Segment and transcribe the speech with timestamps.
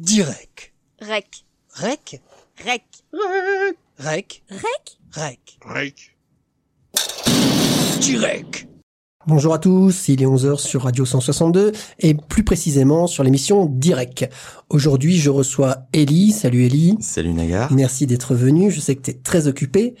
[0.00, 0.72] Direct.
[1.02, 1.44] Rec.
[1.74, 2.22] Rec.
[2.64, 2.82] Rec?
[3.12, 3.62] Rec.
[3.98, 4.42] Rec.
[5.12, 5.58] Rec?
[5.62, 6.16] Rec.
[8.00, 8.66] Direct.
[9.26, 14.26] Bonjour à tous, il est 11h sur Radio 162 et plus précisément sur l'émission Direct.
[14.70, 16.32] Aujourd'hui, je reçois Ellie.
[16.32, 16.96] Salut Ellie.
[17.00, 17.70] Salut Nagar.
[17.70, 18.70] Merci d'être venu.
[18.70, 19.96] Je sais que tu es très occupé.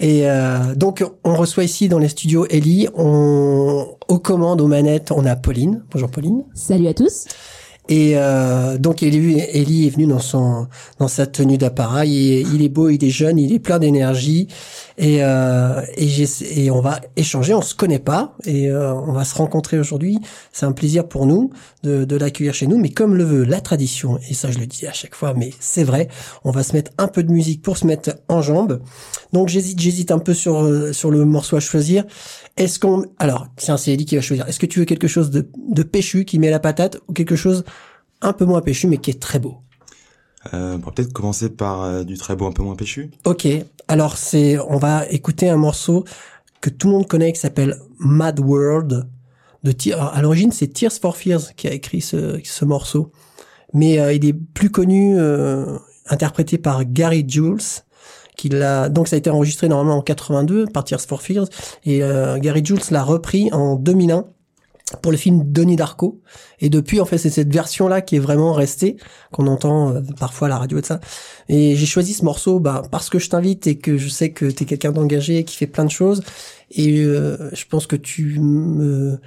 [0.00, 2.88] Et euh, donc, on reçoit ici dans les studios Ellie.
[2.94, 5.84] On, aux commandes, aux manettes, on a Pauline.
[5.92, 6.44] Bonjour Pauline.
[6.54, 7.26] Salut à tous.
[7.88, 12.46] Et euh, donc Ellie, est venu dans son dans sa tenue d'appareil.
[12.54, 14.48] Il est beau, il est jeune, il est plein d'énergie.
[14.96, 17.52] Et euh, et on va échanger.
[17.52, 20.18] On se connaît pas et euh, on va se rencontrer aujourd'hui.
[20.52, 21.50] C'est un plaisir pour nous
[21.82, 22.78] de, de l'accueillir chez nous.
[22.78, 25.50] Mais comme le veut la tradition, et ça je le dis à chaque fois, mais
[25.60, 26.08] c'est vrai,
[26.44, 28.80] on va se mettre un peu de musique pour se mettre en jambes.
[29.32, 32.04] Donc j'hésite, j'hésite un peu sur euh, sur le morceau à choisir.
[32.56, 34.48] Est-ce qu'on alors tiens c'est Ellie qui va choisir.
[34.48, 37.36] Est-ce que tu veux quelque chose de de péchu qui met la patate ou quelque
[37.36, 37.64] chose
[38.24, 39.56] un peu moins péchu mais qui est très beau
[40.52, 43.10] Euh, on va peut-être commencer par euh, du très beau un peu moins péchu.
[43.24, 43.46] Ok,
[43.88, 46.04] alors c'est, on va écouter un morceau
[46.64, 49.06] que tout le monde connaît qui s'appelle Mad World.
[49.64, 53.12] De alors, à l'origine, c'est Tears for Fears qui a écrit ce, ce morceau,
[53.74, 57.82] mais euh, il est plus connu, euh, interprété par Gary Jules.
[58.36, 61.46] Qui l'a, donc ça a été enregistré normalement en 82 par Tears for Fears
[61.84, 64.24] et euh, Gary Jules l'a repris en 2001
[65.02, 66.20] pour le film Donnie Darko
[66.60, 68.96] et depuis en fait c'est cette version là qui est vraiment restée
[69.32, 71.00] qu'on entend euh, parfois à la radio et de ça
[71.48, 74.46] et j'ai choisi ce morceau bah, parce que je t'invite et que je sais que
[74.46, 76.22] tu es quelqu'un d'engagé qui fait plein de choses.
[76.70, 79.18] Et euh, je pense que tu me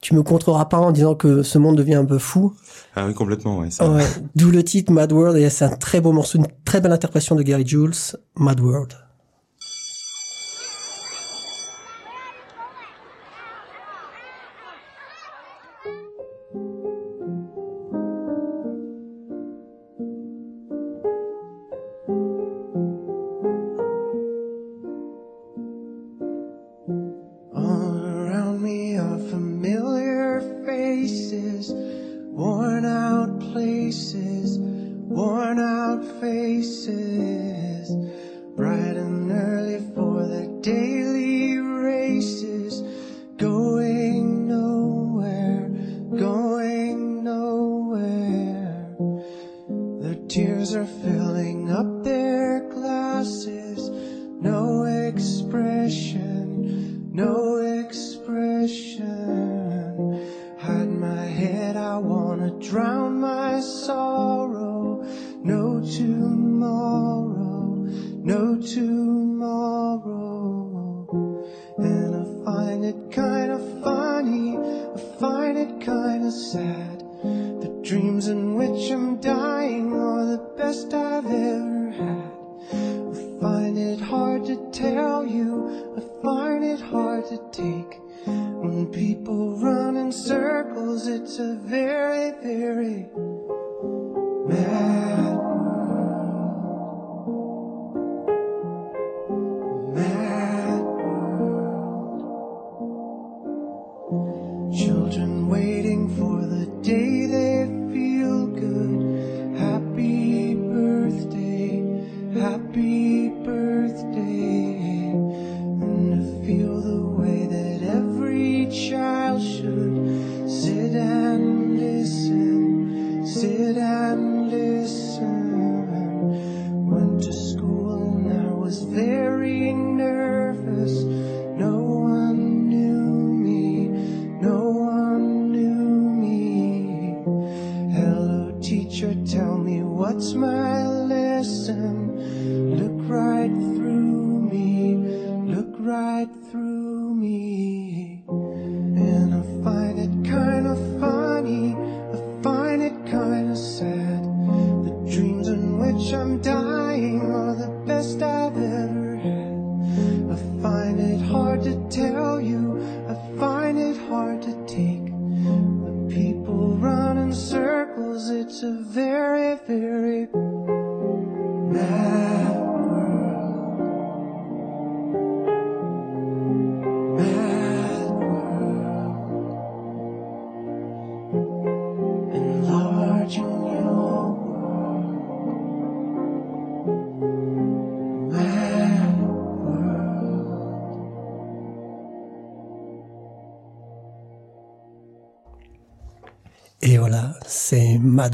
[0.00, 2.54] tu me contreras pas en disant que ce monde devient un peu fou.
[2.94, 3.70] Ah oui, complètement, ouais.
[3.70, 4.04] ça- Ouais.
[4.36, 7.34] D'où le titre Mad World et c'est un très beau morceau, une très belle interprétation
[7.36, 7.94] de Gary Jules,
[8.36, 8.92] Mad World.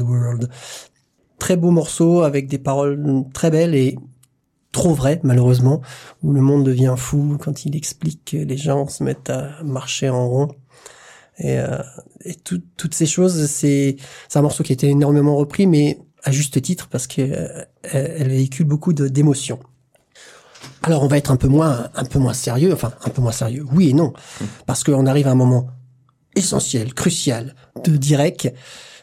[0.01, 0.49] World.
[1.39, 3.97] très beau morceau avec des paroles très belles et
[4.71, 5.81] trop vraies malheureusement,
[6.23, 10.09] où le monde devient fou quand il explique que les gens se mettent à marcher
[10.09, 10.47] en rond.
[11.37, 11.81] Et, euh,
[12.23, 13.97] et tout- toutes ces choses, c'est
[14.33, 18.29] un morceau qui a été énormément repris, mais à juste titre parce que euh, elle,
[18.29, 19.59] véhicule beaucoup d'émotions.
[20.83, 23.31] Alors on va être un peu moins un peu moins sérieux, enfin un peu moins
[23.31, 24.13] sérieux, oui et non,
[24.65, 25.67] parce qu'on arrive à un moment
[26.35, 28.51] essentiel, crucial de direct,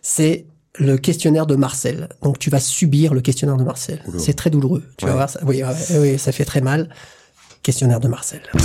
[0.01, 0.47] c'est
[0.79, 2.09] le questionnaire de Marcel.
[2.23, 4.03] Donc tu vas subir le questionnaire de Marcel.
[4.19, 4.83] C'est très douloureux.
[4.97, 5.41] Tu vas voir ça.
[5.45, 6.89] Oui, ouais, oui, ça fait très mal.
[7.63, 8.43] Questionnaire de Marcel.
[8.55, 8.61] Le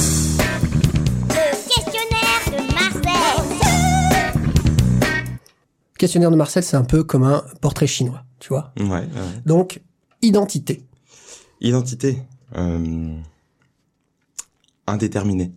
[1.68, 4.34] questionnaire de Marcel.
[5.98, 8.72] Questionnaire de Marcel, c'est un peu comme un portrait chinois, tu vois.
[8.80, 9.08] Ouais, ouais.
[9.46, 9.82] Donc
[10.22, 10.84] identité.
[11.62, 12.22] Identité.
[12.56, 13.20] Euh...
[14.88, 15.52] Indéterminée.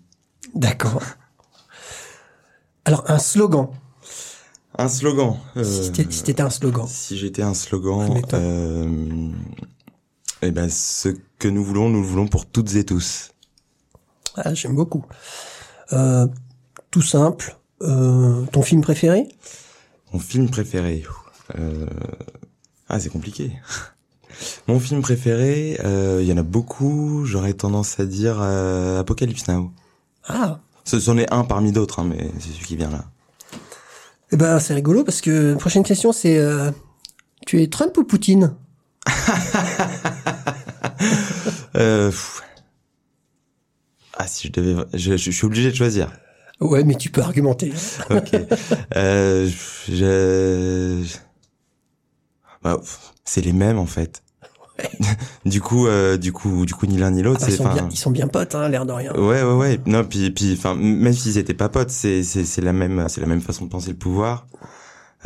[0.54, 1.02] D'accord.
[2.84, 3.68] Alors un slogan.
[4.80, 5.36] Un slogan.
[5.58, 6.86] euh, Si t'étais t'étais un slogan.
[6.88, 9.28] Si j'étais un slogan, euh,
[10.42, 13.30] eh ben, ce que nous voulons, nous le voulons pour toutes et tous.
[14.36, 15.04] Ah, J'aime beaucoup.
[15.92, 16.26] Euh,
[16.90, 17.56] tout simple.
[17.82, 19.28] Euh, ton film préféré?
[20.12, 21.04] Mon film préféré.
[21.58, 21.86] euh,
[22.88, 23.52] Ah, c'est compliqué.
[24.68, 27.26] Mon film préféré, euh, il y en a beaucoup.
[27.26, 29.70] J'aurais tendance à dire euh, Apocalypse Now.
[30.26, 33.04] Ah, Ce c'en est un parmi d'autres, hein, mais c'est celui qui vient là.
[34.32, 36.70] Eh ben c'est rigolo parce que prochaine question c'est euh,
[37.46, 38.54] tu es Trump ou Poutine?
[41.76, 42.10] Euh,
[44.16, 46.12] ah, si je devais, je, je suis obligé de choisir.
[46.60, 47.72] Ouais, mais tu peux argumenter.
[48.10, 48.32] Ok.
[48.96, 49.48] euh,
[49.88, 51.02] je...
[52.62, 52.80] Bah,
[53.24, 54.22] c'est les mêmes en fait.
[55.44, 57.68] du coup, euh, du coup, du coup, ni l'un ni Ah l'autre, bah, ils, sont
[57.72, 59.12] bien, ils sont bien potes, hein, l'air de rien.
[59.14, 59.80] Ouais, ouais, ouais.
[59.86, 63.20] Non, puis, puis, enfin, même s'ils étaient pas potes, c'est, c'est, c'est la même, c'est
[63.20, 64.46] la même façon de penser le pouvoir.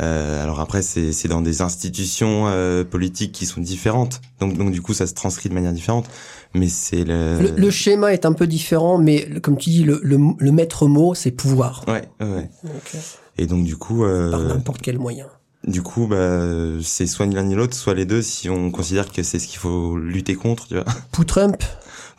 [0.01, 4.21] Euh, alors après, c'est, c'est dans des institutions euh, politiques qui sont différentes.
[4.39, 6.05] Donc, donc du coup, ça se transcrit de manière différente.
[6.53, 7.39] Mais c'est le.
[7.39, 10.87] Le, le schéma est un peu différent, mais comme tu dis, le, le, le maître
[10.87, 11.83] mot, c'est pouvoir.
[11.87, 12.99] Ouais, ouais, euh,
[13.37, 15.27] Et donc du coup, euh, par n'importe quel moyen.
[15.67, 16.41] Du coup, bah,
[16.81, 19.47] c'est soit ni l'un ni l'autre, soit les deux, si on considère que c'est ce
[19.47, 20.85] qu'il faut lutter contre, tu vois.
[21.11, 21.63] Pour Trump,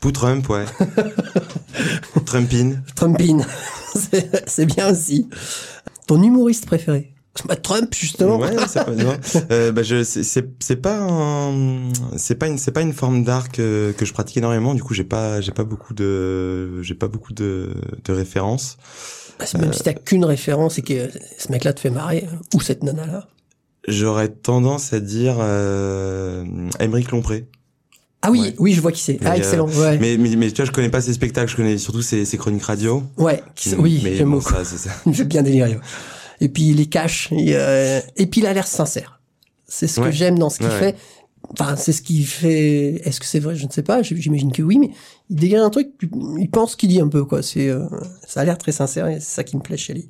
[0.01, 0.65] Pour Trump, ouais.
[2.27, 2.83] Trumpin.
[2.97, 3.47] Trumpine,
[4.47, 5.29] c'est bien aussi.
[6.07, 7.13] Ton humoriste préféré
[7.45, 8.39] bah, Trump, justement.
[8.39, 8.91] Ouais, c'est pas.
[9.51, 13.95] Euh, bah, je, c'est, pas un, c'est pas une, c'est pas une forme d'art que,
[13.97, 14.75] que je pratique énormément.
[14.75, 18.79] Du coup, j'ai pas, j'ai pas beaucoup de, j'ai pas beaucoup de, de références.
[19.39, 22.83] Bah, même si t'as qu'une référence et que ce mec-là te fait marrer, ou cette
[22.83, 23.29] nana-là.
[23.89, 26.45] J'aurais tendance à dire euh,
[27.13, 27.47] Lompré.
[28.23, 28.55] Ah oui, Ouais.
[28.59, 29.19] oui, je vois qui c'est.
[29.25, 29.99] Ah, euh, excellent, ouais.
[29.99, 32.37] Mais, mais, mais tu vois, je connais pas ses spectacles, je connais surtout ses, ses
[32.39, 33.03] chroniques radio.
[33.17, 34.91] Ouais, qui- oui, mais bon, ça, c'est ça.
[35.07, 35.79] Il fait bien délirer.
[36.41, 37.29] Et puis il les cache.
[37.33, 39.21] Et, euh, et puis il a l'air sincère.
[39.69, 40.97] C'est ce que j'aime dans ce qu'il fait.
[41.53, 43.01] Enfin, c'est ce qui fait.
[43.07, 43.55] Est-ce que c'est vrai?
[43.55, 44.03] Je ne sais pas.
[44.03, 44.91] J'imagine que oui, mais
[45.31, 45.91] il dégage un truc.
[46.39, 47.43] Il pense qu'il dit un peu, quoi.
[47.43, 47.87] C'est, euh,
[48.27, 50.09] ça a l'air très sincère et c'est ça qui me plaît chez lui.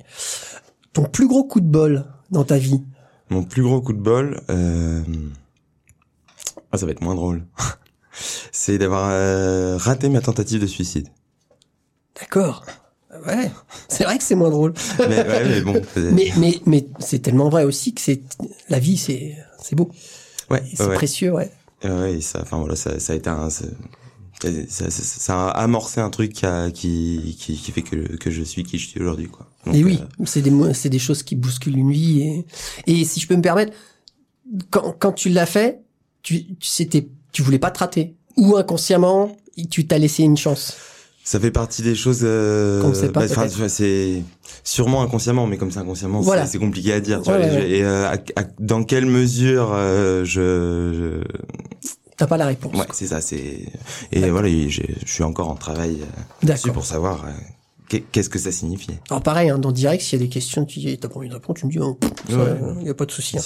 [0.93, 2.81] Ton plus gros coup de bol dans ta vie?
[3.29, 5.01] Mon plus gros coup de bol, euh...
[6.71, 7.45] ah, ça va être moins drôle.
[8.51, 11.07] c'est d'avoir euh, raté ma tentative de suicide.
[12.19, 12.65] D'accord.
[13.25, 13.51] Ouais.
[13.89, 14.73] C'est vrai que c'est moins drôle.
[14.99, 15.81] mais, ouais, mais bon.
[15.93, 18.21] c'est- Mais mais mais c'est tellement vrai aussi que c'est
[18.69, 19.89] la vie, c'est c'est beau,
[20.49, 21.51] ouais, c'est ouais, précieux, ouais.
[21.83, 23.49] ouais, ouais, et ça, enfin voilà, ça, ça a été un,
[24.41, 28.29] ça, ça, ça- a amorcé un truc qui, a- qui, qui, qui fait que, que
[28.31, 29.47] je suis qui je suis aujourd'hui, quoi.
[29.65, 32.45] Donc, et oui, euh, c'est des c'est des choses qui bousculent une vie et
[32.87, 33.73] et si je peux me permettre,
[34.69, 35.81] quand quand tu l'as fait,
[36.23, 39.35] tu tu c'était tu voulais pas te rater ou inconsciemment
[39.67, 40.75] tu t'as laissé une chance.
[41.23, 42.19] ça fait partie des choses.
[42.23, 43.25] Euh, Qu'on sait pas,
[43.57, 44.23] vois, c'est
[44.63, 46.45] sûrement inconsciemment, mais comme c'est inconsciemment, Voilà.
[46.45, 47.21] c'est c'est compliqué à dire.
[47.23, 51.21] Tu Ouais, vois, ouais, et, et, euh, à- à- dans quelle mesure euh, je,
[52.17, 52.73] T'as pas la réponse.
[52.75, 53.21] Ouais, c'est ça.
[53.21, 53.65] C'est
[54.11, 57.29] et voilà, et je suis encore en travail euh, dessus pour savoir euh,
[57.87, 58.91] qu'est- qu'est-ce que ça signifie.
[59.09, 61.33] Alors pareil, hein, dans direct, s'il y a des questions, tu t'as pas envie de
[61.35, 62.57] répondre, tu me dis oh, pff, ça, Ouais.
[62.81, 63.37] il y a pas de souci.
[63.37, 63.41] Hein.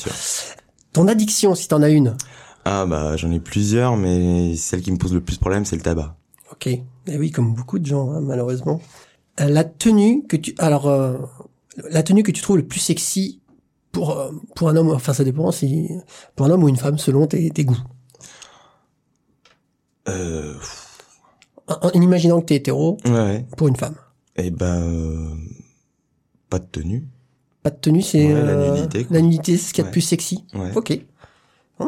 [0.94, 2.16] Ton addiction, si t'en as une?
[2.63, 5.82] Ah bah j'en ai plusieurs, mais celle qui me pose le plus problème, c'est le
[5.82, 6.16] tabac.
[6.51, 6.68] Ok.
[6.68, 8.80] Eh oui, comme beaucoup de gens, hein, malheureusement.
[9.40, 11.18] Euh, la tenue que tu, alors, euh,
[11.90, 13.42] la tenue que tu trouves le plus sexy
[13.92, 15.90] pour euh, pour un homme, enfin ça dépend si
[16.36, 17.78] pour un homme ou une femme selon tes, tes goûts.
[20.10, 20.53] Euh,
[21.67, 23.96] En, en imaginant que t'es hétéro, ouais, pour une femme.
[24.36, 25.29] Et ben euh,
[26.50, 27.05] pas de tenue.
[27.63, 29.15] Pas de tenue, c'est Ouais, la euh, nudité, quoi.
[29.15, 30.43] La nudité, c'est ce qu'il y a de plus sexy.
[30.53, 30.72] Ouais.
[30.75, 31.00] Ok.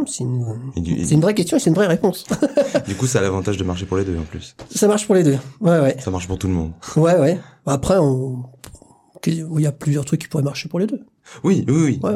[0.07, 0.43] C'est une,
[0.75, 2.25] une vraie question et c'est une vraie réponse.
[2.87, 4.55] du coup, ça a l'avantage de marcher pour les deux en plus.
[4.73, 5.37] ça marche pour les deux.
[5.61, 5.97] Ouais, ouais.
[5.99, 6.71] Ça marche pour tout le monde.
[6.95, 7.39] Ouais, ouais.
[7.67, 8.43] Après, on...
[9.27, 11.05] il y a plusieurs trucs qui pourraient marcher pour les deux.
[11.43, 11.99] Oui, oui, oui.
[12.03, 12.15] Ouais.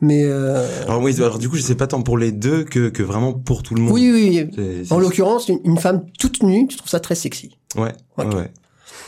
[0.00, 2.88] Mais euh, Alors oui, alors du coup, je sais pas tant pour les deux que,
[2.88, 3.92] que vraiment pour tout le monde.
[3.92, 4.48] oui, oui.
[4.58, 4.86] oui.
[4.90, 7.56] En l'occurrence, une, une femme toute nue, tu trouves ça très sexy.
[7.76, 8.50] Ouais, ouais.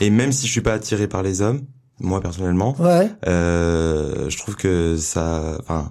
[0.01, 1.63] Et même si je suis pas attiré par les hommes,
[1.99, 3.11] moi personnellement, Ouais.
[3.27, 5.91] euh, je trouve que ça, enfin,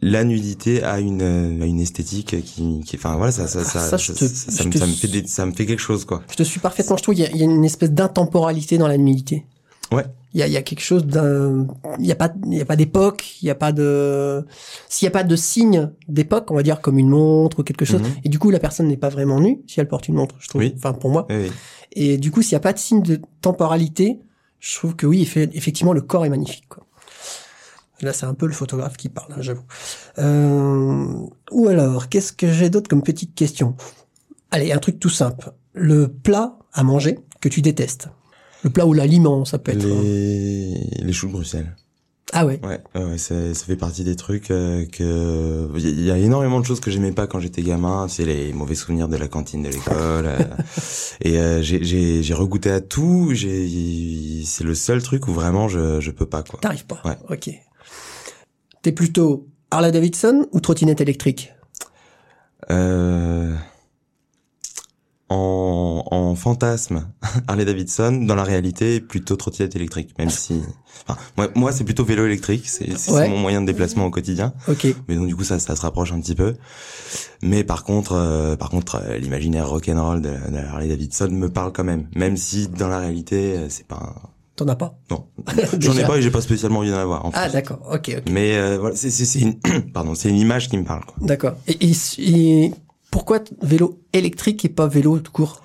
[0.00, 1.22] la nudité a une
[1.62, 4.24] a une esthétique qui, qui, enfin voilà, ça, ça, Ah, ça, ça, je ça, te-
[4.34, 6.22] ça je me, fait des- ça me fait quelque chose quoi.
[6.30, 6.96] Je te suis parfaitement.
[6.96, 9.46] Je trouve qu'il y, a- il y a une espèce d'intemporalité dans la nudité.
[9.92, 10.04] Ouais.
[10.34, 11.66] Il y a, y a quelque chose d'un,
[11.98, 14.46] il y a pas, il y a pas d'époque, il y a pas de,
[14.88, 17.84] s'il y a pas de signe d'époque, on va dire comme une montre ou quelque
[17.84, 18.08] chose, Mhm.
[18.24, 20.48] et du coup la personne n'est pas vraiment nue si elle porte une montre, je
[20.48, 20.60] trouve.
[20.62, 20.72] Oui.
[20.76, 21.26] Enfin pour moi.
[21.28, 21.52] Oui.
[21.92, 24.20] Et du coup s'il y a pas de signe de temporalité,
[24.58, 26.66] je trouve que oui, effe- effectivement le corps est magnifique.
[26.68, 26.86] Quoi.
[28.00, 29.64] Là c'est un peu le photographe qui parle, hein, j'avoue.
[30.18, 31.06] Euh,
[31.50, 33.76] ou alors qu'est-ce que j'ai d'autre comme petite question?
[34.50, 35.52] Allez, un truc tout simple.
[35.74, 38.08] Le plat à manger que tu détestes.
[38.62, 39.84] Le plat ou l'aliment, ça peut être.
[39.84, 40.00] hein.
[40.02, 41.74] Les les choux de Bruxelles.
[42.34, 42.58] Ah ouais.
[42.64, 46.04] Ouais, ouais, ouais, ça, ça fait partie des trucs euh, que il y, a- il
[46.04, 49.08] y a énormément de choses que j'aimais pas quand j'étais gamin, c'est les mauvais souvenirs
[49.08, 50.26] de la cantine de l'école.
[50.26, 50.38] euh,
[51.20, 55.68] et euh, j'ai j'ai j'ai regoûté à tout, j'ai c'est le seul truc où vraiment
[55.68, 56.58] je je peux pas quoi.
[56.60, 57.02] T'arrives pas.
[57.04, 57.18] Ouais.
[57.28, 57.50] Ok.
[58.80, 61.52] T'es plutôt Harley Davidson ou trottinette électrique?
[62.70, 63.54] Euh,
[65.32, 67.06] en, en fantasme,
[67.48, 70.60] Harley Davidson, dans la réalité, plutôt trottinette électrique, même si,
[71.08, 73.28] enfin, moi, moi c'est plutôt vélo électrique, c'est Ouais.
[73.28, 74.52] mon moyen de déplacement au quotidien.
[74.68, 74.86] Ok.
[75.08, 76.54] Mais donc du coup ça, ça se rapproche un petit peu.
[77.42, 81.72] Mais par contre, euh, par contre, euh, l'imaginaire rock'n'roll de, de Harley Davidson me parle
[81.72, 83.96] quand même, même si dans la réalité euh, c'est pas.
[83.96, 84.98] un- T'en as pas?
[85.10, 85.24] Non,
[85.78, 87.24] j'en ai pas et j'ai pas spécialement envie d'en avoir.
[87.24, 87.78] En Ah d'accord.
[87.90, 88.14] Ok.
[88.18, 88.22] ok.
[88.30, 89.58] Mais euh, voilà, c'est c'est c'est une,
[89.94, 91.04] pardon, c'est une image qui me parle.
[91.06, 91.14] Quoi.
[91.26, 91.54] D'accord.
[91.66, 92.74] Et, et, et
[93.12, 95.62] pourquoi vélo électrique et pas vélo tout court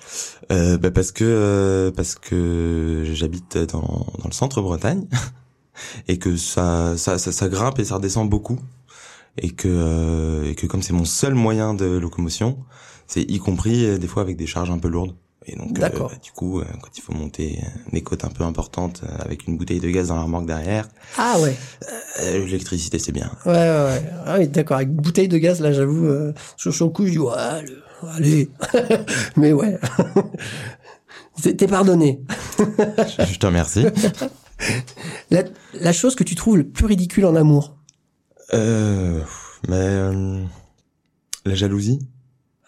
[0.52, 5.06] Euh, bah, parce que euh, parce que j'habite dans dans le centre Bretagne
[6.08, 8.58] et que ça ça ça, grimpe et ça redescend beaucoup
[9.38, 12.58] et que euh, et que comme c'est mon seul moyen de locomotion,
[13.06, 15.14] c'est y compris des fois avec des charges un peu lourdes.
[15.50, 18.28] Et donc euh, bah, du coup euh, quand il faut monter euh, des côtes un
[18.28, 20.86] peu importantes avec une bouteille de gaz dans la remorque derrière,
[21.16, 21.56] Ah ouais.
[22.22, 23.30] euh, l'électricité c'est bien.
[23.46, 24.02] Ouais ouais ouais.
[24.26, 24.76] Ah oui d'accord.
[24.76, 27.82] Avec bouteille de gaz là, j'avoue, euh, sur le coup, je dis ouais, le-
[28.14, 28.50] allez.
[29.36, 29.78] Mais ouais.
[31.42, 32.20] T'es pardonné.
[32.58, 33.86] je, je te remercie.
[35.30, 37.76] La, la chose que tu trouves le plus ridicule en amour?
[38.54, 39.20] Euh,
[39.68, 40.00] mais
[41.44, 42.00] la jalousie.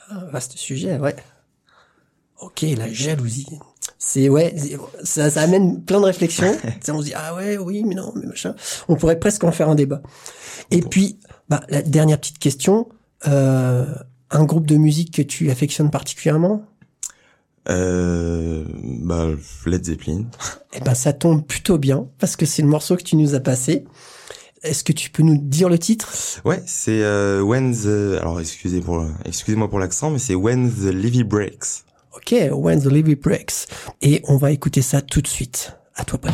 [0.08, 1.16] Ah, Vaste sujet, ouais.
[2.40, 3.46] Ok, la jalousie.
[3.98, 4.54] C'est ouais,
[5.02, 6.56] ça, ça amène plein de réflexions.
[6.88, 8.54] On se dit ah ouais, oui, mais non, mais machin.
[8.88, 10.00] On pourrait presque en faire un débat.
[10.70, 11.18] Et puis,
[11.48, 12.88] bah, la dernière petite question.
[13.26, 13.84] Euh,
[14.30, 16.64] un groupe de musique que tu affectionnes particulièrement?
[17.68, 19.26] Euh, bah,
[19.66, 20.24] Led Zeppelin.
[20.72, 23.40] Eh ben, ça tombe plutôt bien parce que c'est le morceau que tu nous as
[23.40, 23.84] passé.
[24.62, 26.12] Est-ce que tu peux nous dire le titre?
[26.44, 28.18] Ouais, c'est euh, When the...
[28.20, 31.84] Alors, excusez pour, excusez-moi pour l'accent, mais c'est When the Levy Breaks.
[32.20, 33.66] Ok, When the Levy Breaks.
[34.02, 35.72] Et on va écouter ça tout de suite.
[35.94, 36.32] À toi, Paul.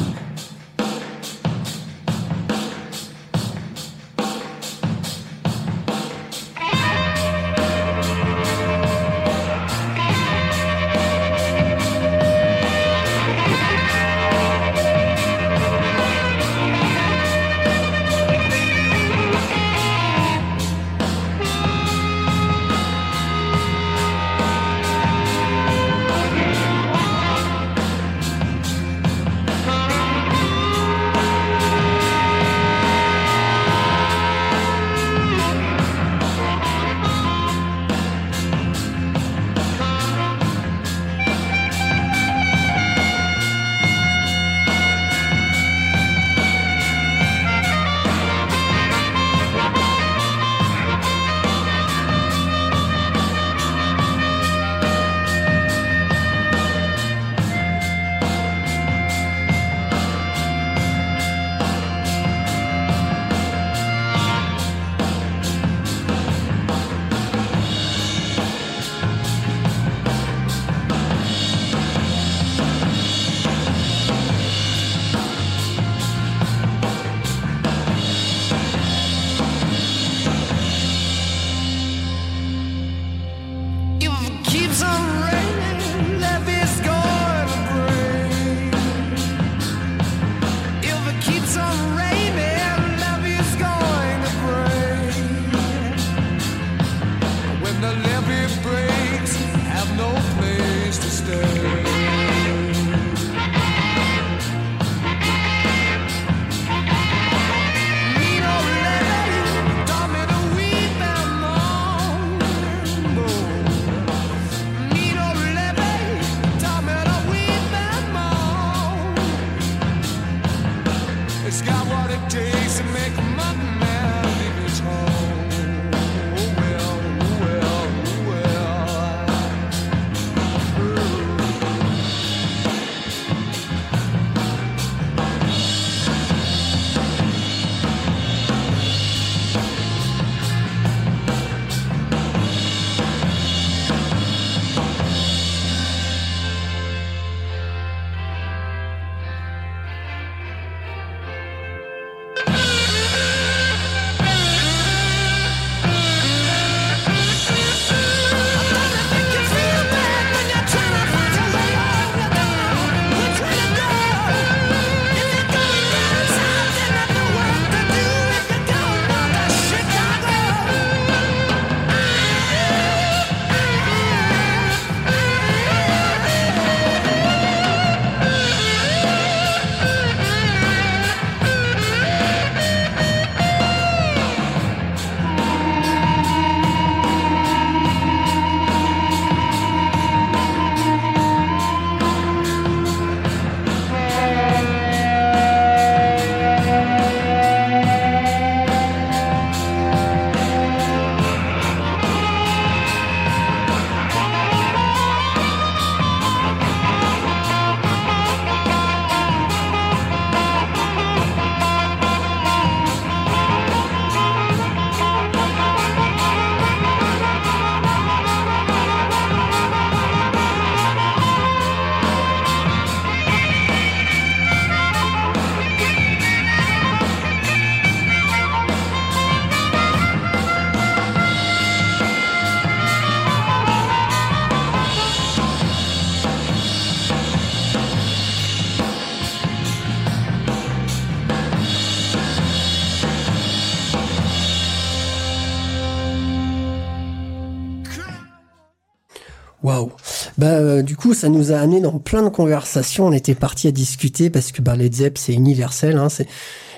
[250.77, 253.07] Euh, du coup, ça nous a amené dans plein de conversations.
[253.07, 255.97] On était parti à discuter parce que bah Led Zepp c'est universel.
[255.97, 256.27] Hein, c'est,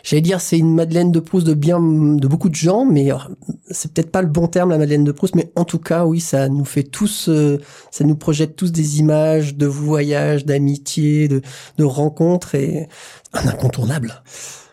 [0.03, 3.17] j'allais dire c'est une Madeleine de Proust de bien de beaucoup de gens, mais euh,
[3.71, 6.21] c'est peut-être pas le bon terme la Madeleine de Proust, mais en tout cas oui,
[6.21, 11.43] ça nous fait tous, euh, ça nous projette tous des images de voyages, d'amitié, de,
[11.77, 12.89] de rencontres et
[13.33, 14.23] un incontournable.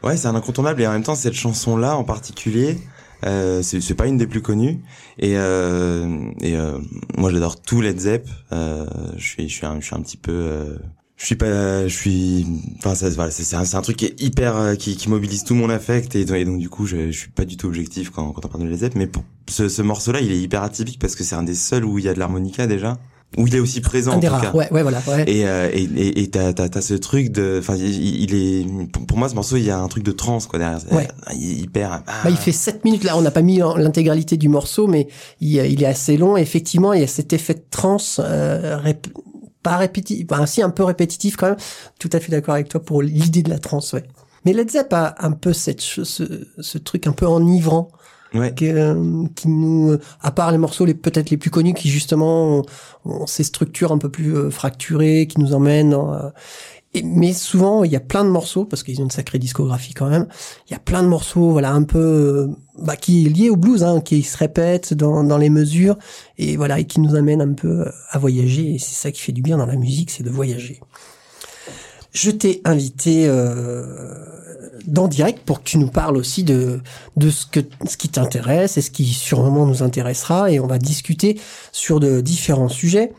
[0.04, 2.78] Ouais, c'est un incontournable et en même temps cette chanson là en particulier.
[3.26, 4.82] Euh, c'est pas une des plus connues.
[5.18, 6.78] Et euh, et euh,
[7.18, 8.28] moi j'adore tout Led Zepp.
[8.52, 8.86] Euh,
[9.18, 10.78] je suis je suis un, je suis un petit peu euh,
[11.18, 12.46] je suis pas je suis
[12.78, 15.56] enfin ça voilà c'est un, un truc qui est hyper euh, qui, qui mobilise tout
[15.56, 16.16] mon affect.
[16.16, 18.50] Et, et donc du coup je, je suis pas du tout objectif quand quand on
[18.50, 18.96] parle de Led Zepp.
[18.96, 21.56] Mais pour ce, ce morceau là il est hyper atypique parce que c'est un des
[21.56, 23.00] seuls où il y a de l'harmonica déjà
[23.38, 24.42] où il est aussi présent un en des tout rares.
[24.42, 25.02] cas Ouais, ouais, voilà.
[25.08, 25.24] Ouais.
[25.28, 28.66] et euh, et et et t'as t'as t'as ce truc de enfin il, il est
[29.08, 31.08] pour- moi ce morceau il y a un truc de trance quoi derrière Ouais.
[31.36, 34.88] hyper ah, Bah, il fait 7 minutes là, on n'a pas mis l'intégralité du morceau,
[34.88, 35.08] mais
[35.42, 36.38] il, il est assez long.
[36.38, 39.12] Et effectivement, il y a cet effet de trance, euh, rép-
[39.64, 41.58] pas répétitif, enfin si un peu répétitif quand même.
[42.00, 44.04] Tout à fait d'accord avec toi pour l'idée de la trance, ouais.
[44.46, 46.04] Mais Led Zepp a un peu cette ce,
[46.60, 47.90] ce truc un peu enivrant
[48.34, 51.90] ouais que, euh, qui nous, à part les morceaux les peut-être les plus connus qui
[51.90, 52.66] justement ont,
[53.06, 55.92] ont ces structures un peu plus euh, fracturées, qui nous emmènent.
[55.92, 56.30] dans, euh,
[57.04, 60.10] mais souvent il y a plein de morceaux parce qu'ils ont une sacrée discographie quand
[60.10, 60.28] même.
[60.70, 62.48] Il y a plein de morceaux, voilà, un peu euh,
[62.80, 65.98] bah, qui est lié au blues, hein, qui se répètent dans, dans les mesures
[66.38, 68.76] et voilà et qui nous amènent un peu à voyager.
[68.76, 70.80] Et c'est ça qui fait du bien dans la musique, c'est de voyager.
[72.16, 73.84] Je t'ai invité euh,
[74.88, 76.80] dans direct pour que tu nous parles aussi de
[77.18, 80.78] de ce que ce qui t'intéresse et ce qui sûrement nous intéressera et on va
[80.78, 81.38] discuter
[81.74, 83.12] sur de différents sujets.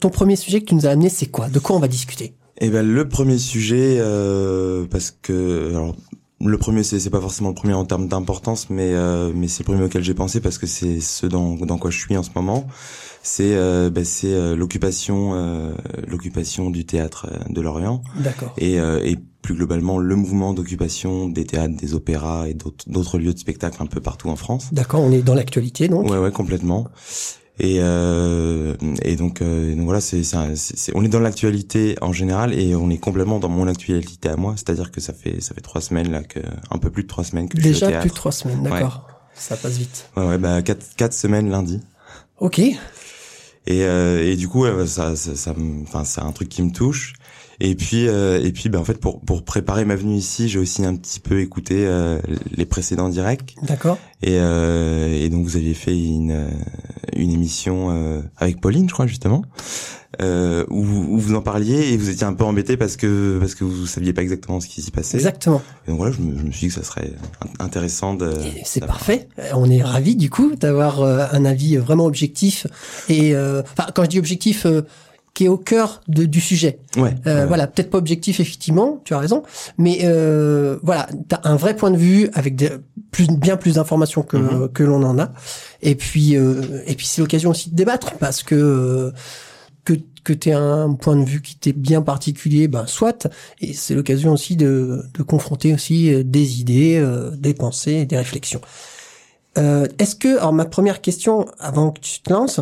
[0.00, 1.50] Ton premier sujet que tu nous as amené, c'est quoi?
[1.50, 2.32] De quoi on va discuter?
[2.62, 5.92] Et ben le premier sujet, euh, parce que
[6.40, 9.64] le premier c'est c'est pas forcément le premier en termes d'importance, mais euh, mais c'est
[9.64, 12.22] le premier auquel j'ai pensé parce que c'est ce dans dans quoi je suis en
[12.22, 12.66] ce moment.
[13.26, 15.72] C'est euh, ben, c'est euh, l'occupation euh,
[16.06, 18.52] l'occupation du théâtre euh, de Lorient D'accord.
[18.58, 23.18] et euh, et plus globalement le mouvement d'occupation des théâtres, des opéras et d'autres d'autres
[23.18, 24.68] lieux de spectacle un peu partout en France.
[24.72, 26.10] D'accord, on est dans l'actualité donc.
[26.10, 26.86] Ouais, ouais, complètement.
[27.60, 30.22] Et euh, et donc, euh, donc voilà, c'est
[30.94, 34.52] on est dans l'actualité en général et on est complètement dans mon actualité à moi.
[34.56, 37.24] C'est-à-dire que ça fait ça fait trois semaines là que un peu plus de trois
[37.24, 38.00] semaines que je suis au Déjà théâtre.
[38.02, 39.08] plus de trois semaines, d'accord.
[39.34, 40.10] Ça passe vite.
[40.16, 41.80] Ouais, ouais, bah quatre quatre semaines lundi.
[42.40, 42.60] Ok.
[43.66, 45.54] Et euh, et du coup, ouais, ça ça, ça
[46.04, 47.14] c'est un truc qui me touche.
[47.60, 50.58] Et puis euh, et puis bah en fait pour pour préparer ma venue ici, j'ai
[50.58, 52.18] aussi un petit peu écouté euh,
[52.56, 53.54] les précédents directs.
[53.62, 53.98] D'accord.
[54.22, 56.48] Et, euh, et donc vous aviez fait une
[57.14, 59.42] une émission euh, avec Pauline, je crois justement,
[60.22, 63.54] euh, où, où vous en parliez et vous étiez un peu embêté parce que parce
[63.54, 65.16] que vous saviez pas exactement ce qui s'y passait.
[65.16, 65.62] Exactement.
[65.86, 67.12] Et donc voilà, je me, je me suis dit que ça serait
[67.42, 68.32] in- intéressant de.
[68.64, 69.28] C'est parfait.
[69.54, 72.66] On est ravis du coup d'avoir un avis vraiment objectif
[73.08, 74.82] et euh, enfin quand je dis objectif euh,
[75.34, 76.78] qui est au cœur de- du sujet.
[76.96, 77.14] Ouais.
[77.26, 77.46] Euh, ouais.
[77.46, 79.42] Voilà, peut-être pas objectif effectivement, tu as raison,
[79.78, 82.70] mais euh, voilà, t'as un vrai point de vue avec des,
[83.10, 84.68] plus, bien plus d'informations que Mhm.
[84.68, 85.32] que l'on en a.
[85.82, 89.12] Et puis euh, et puis c'est l'occasion aussi de débattre parce que
[89.84, 93.26] que que t'aies un point de vue qui t'est bien particulier, ben soit,
[93.60, 98.16] et c'est l'occasion aussi de de confronter aussi euh, des idées, euh, des pensées, des
[98.16, 98.60] réflexions.
[99.58, 102.60] Euh, Est-ce que, alors ma première question avant que tu te lances,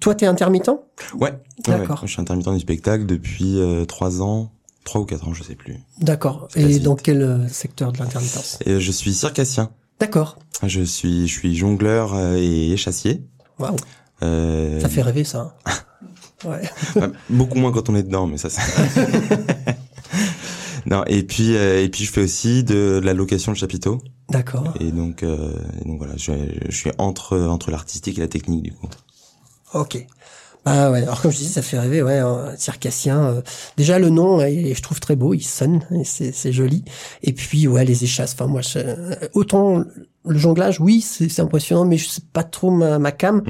[0.00, 0.70] toi t'es intermittent?
[1.14, 1.32] Ouais.
[1.66, 2.02] D'accord.
[2.02, 2.06] ouais.
[2.08, 4.50] Je suis intermittent du spectacle depuis euh, trois ans,
[4.84, 5.76] trois ou quatre ans, je sais plus.
[6.00, 6.48] D'accord.
[6.56, 6.82] Et vite.
[6.82, 8.58] dans quel euh, secteur de l'intermittence?
[8.66, 9.70] Je suis circassien.
[10.00, 10.38] D'accord.
[10.64, 13.24] Je suis je suis jongleur euh, et chassier.
[13.58, 13.76] Waouh.
[14.22, 15.56] Euh, Ça fait rêver ça.
[15.66, 15.72] hein.
[16.48, 16.62] ouais.
[16.96, 18.48] Enfin, beaucoup moins quand on est dedans, mais ça.
[20.86, 24.00] non, et puis euh, et puis je fais aussi de la location de chapiteaux.
[24.30, 24.74] D'accord.
[24.80, 26.32] Et donc, euh, et donc voilà, je,
[26.68, 28.88] je suis entre entre l'artistique et la technique du coup.
[29.74, 30.06] Ok.
[30.64, 31.02] Ah ouais.
[31.02, 32.02] Alors comme je disais, ça fait rêver.
[32.02, 33.20] Ouais, un circassien.
[33.24, 33.40] euh,
[33.76, 35.34] déjà le nom, est, je trouve très beau.
[35.34, 35.80] Il sonne.
[36.04, 36.84] C'est joli.
[37.24, 38.32] Et puis ouais, les échasses.
[38.34, 39.82] Enfin moi, je- euh, autant
[40.24, 43.42] le jonglage, oui, c'est impressionnant, mais je sais pas trop ma, ma cam.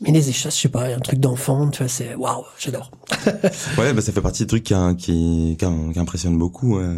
[0.00, 2.92] Mais les échasses, je sais pas, un truc d'enfant, tu vois, c'est waouh, j'adore.
[3.78, 6.78] Ouais, bah ça fait partie des trucs qui qui qui, qui impressionnent beaucoup.
[6.78, 6.94] euh.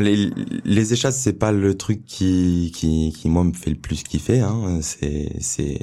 [0.00, 0.30] Les
[0.64, 4.40] les échasses, c'est pas le truc qui qui qui moi me fait le plus kiffer.
[4.40, 4.80] Hein.
[4.82, 5.78] C'est c'est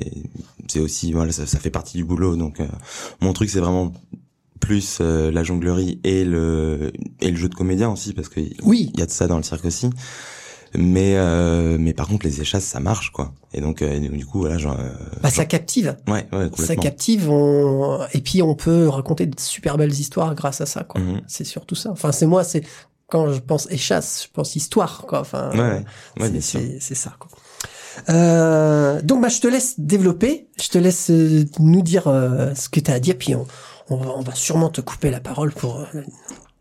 [0.67, 2.35] c'est aussi voilà, ça, ça fait partie du boulot.
[2.35, 2.67] Donc euh,
[3.21, 3.93] mon truc, c'est vraiment
[4.59, 6.91] plus euh, la jonglerie et le
[7.21, 8.91] et le jeu de comédien aussi parce que Oui.
[8.93, 9.89] il y a de ça dans le cirque aussi.
[10.75, 13.33] Mais euh, mais par contre les échasses ça marche quoi.
[13.53, 14.89] Et donc euh, du coup voilà genre euh,
[15.23, 15.97] Bah ça captive.
[16.07, 16.83] ouais ouais Ça complètement.
[16.83, 17.29] captive.
[17.29, 17.99] On...
[18.13, 21.01] Et puis on peut raconter de super belles histoires grâce à ça, quoi.
[21.01, 21.21] Mhm.
[21.27, 21.89] C'est surtout ça.
[21.91, 22.63] Enfin, c'est moi, c'est
[23.07, 25.21] quand je pense échasse, je pense histoire, quoi.
[25.21, 25.83] Enfin, Ouais
[26.19, 27.29] ouais, c'est- ça, quoi.
[28.09, 30.47] Euh, donc, bah, je te laisse développer.
[30.61, 33.15] Je te laisse euh, nous dire euh, ce que tu as à dire.
[33.17, 33.45] Puis on,
[33.89, 35.85] on, va, on va sûrement te couper la parole pour, euh,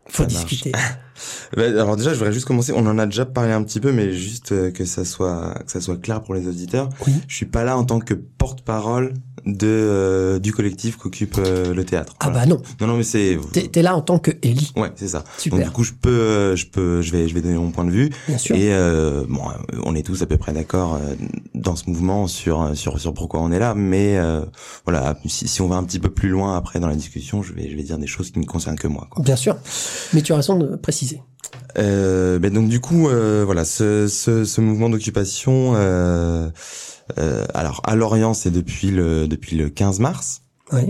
[0.05, 0.33] pour Ça marche.
[0.33, 0.71] discuter.
[1.55, 2.71] Bah, alors déjà, je voudrais juste commencer.
[2.75, 5.71] On en a déjà parlé un petit peu, mais juste euh, que ça soit que
[5.71, 6.89] ça soit clair pour les auditeurs.
[7.07, 7.13] Oui.
[7.27, 9.13] Je suis pas là en tant que porte-parole
[9.45, 12.15] de euh, du collectif qu'occupe euh, le théâtre.
[12.19, 12.45] Ah Voilà.
[12.45, 15.07] bah non, Non, non, mais c'est t'es es là en tant que Ellie, ouais, c'est
[15.07, 15.23] ça.
[15.37, 15.59] Super.
[15.59, 17.91] Donc du coup, je peux, je peux, je vais, je vais donner mon point de
[17.91, 18.09] vue.
[18.27, 18.55] bien sûr.
[18.55, 19.41] Et euh, bon,
[19.83, 20.99] on est tous à peu près d'accord
[21.55, 24.19] dans ce mouvement sur sur sur pourquoi on est là, mais
[24.85, 27.53] voilà, si, si on va un petit peu plus loin après dans la discussion, je
[27.53, 29.07] vais je vais dire des choses qui ne concernent que moi.
[29.09, 29.23] Quoi.
[29.23, 29.55] Bien sûr.
[30.13, 31.08] Mais tu as raison de préciser.
[31.77, 36.49] Euh, ben donc du coup, euh, voilà, ce ce, ce mouvement d'occupation, euh,
[37.17, 40.41] euh, alors à Lorient, c'est depuis le depuis le 15 mars.
[40.71, 40.83] Oui.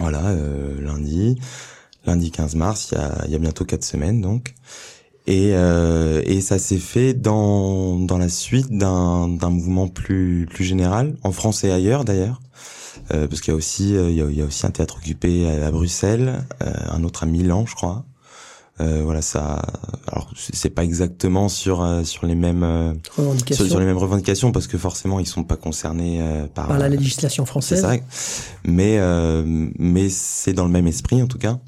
[0.00, 1.38] Voilà, euh, lundi,
[2.06, 4.54] lundi 15 mars, il y a, il y a bientôt quatre semaines donc.
[5.26, 10.64] Et, euh, et ça s'est fait dans, dans la suite d'un, d'un mouvement plus, plus
[10.64, 12.40] général, en France et ailleurs d'ailleurs.
[13.12, 14.96] Euh, parce qu'il y a aussi il y a, il y a aussi un théâtre
[14.98, 18.04] occupé à, à Bruxelles, euh, un autre à Milan, je crois.
[18.80, 19.62] Euh, voilà ça.
[20.06, 22.92] Alors c'est pas exactement sur euh, sur les mêmes euh,
[23.52, 26.78] sur, sur les mêmes revendications parce que forcément ils sont pas concernés euh, par par
[26.78, 27.80] la législation c'est française.
[27.82, 27.92] ça.
[28.64, 29.42] Mais euh,
[29.78, 31.58] mais c'est dans le même esprit en tout cas.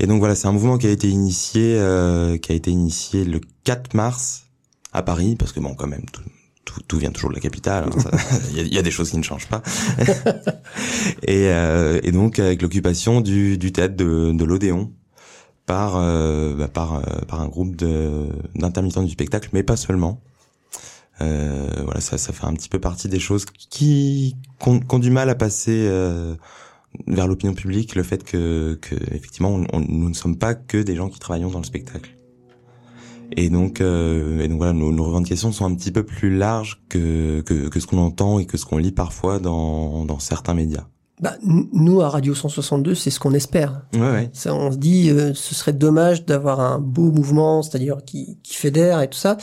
[0.00, 3.24] Et donc voilà, c'est un mouvement qui a été initié euh, qui a été initié
[3.24, 4.44] le 4 mars
[4.92, 6.22] à Paris parce que bon quand même tout
[6.66, 7.84] tout, tout vient toujours de la capitale.
[7.94, 8.18] hein,
[8.50, 9.62] Il y, a, il y a des choses qui ne changent pas.
[11.22, 14.90] et, euh, et donc avec l'occupation du, du théâtre de, de l'Odéon
[15.66, 20.20] par euh, bah, par euh, par un groupe de d'intermittents du spectacle, mais pas seulement.
[21.20, 25.30] Euh, voilà, ça, ça fait un petit peu partie des choses qui qu'on du mal
[25.30, 26.34] à passer euh,
[27.06, 30.78] vers l'opinion publique, le fait que, que effectivement, on- on- nous ne sommes pas que
[30.82, 32.10] des gens qui travaillons dans le spectacle.
[33.36, 36.82] Et donc, euh, et donc voilà, nos, nos revendications sont un petit peu plus larges
[36.88, 40.54] que que, que ce qu'on entend et que ce qu'on lit parfois dans dans certains
[40.54, 40.86] médias.
[41.20, 43.82] Bah, nous, à Radio 162, c'est ce qu'on espère.
[43.94, 44.30] Ouais, ouais.
[44.32, 48.56] Ça, on se dit, euh, ce serait dommage d'avoir un beau mouvement, c'est-à-dire qui, qui
[48.56, 49.36] fédère et tout ça,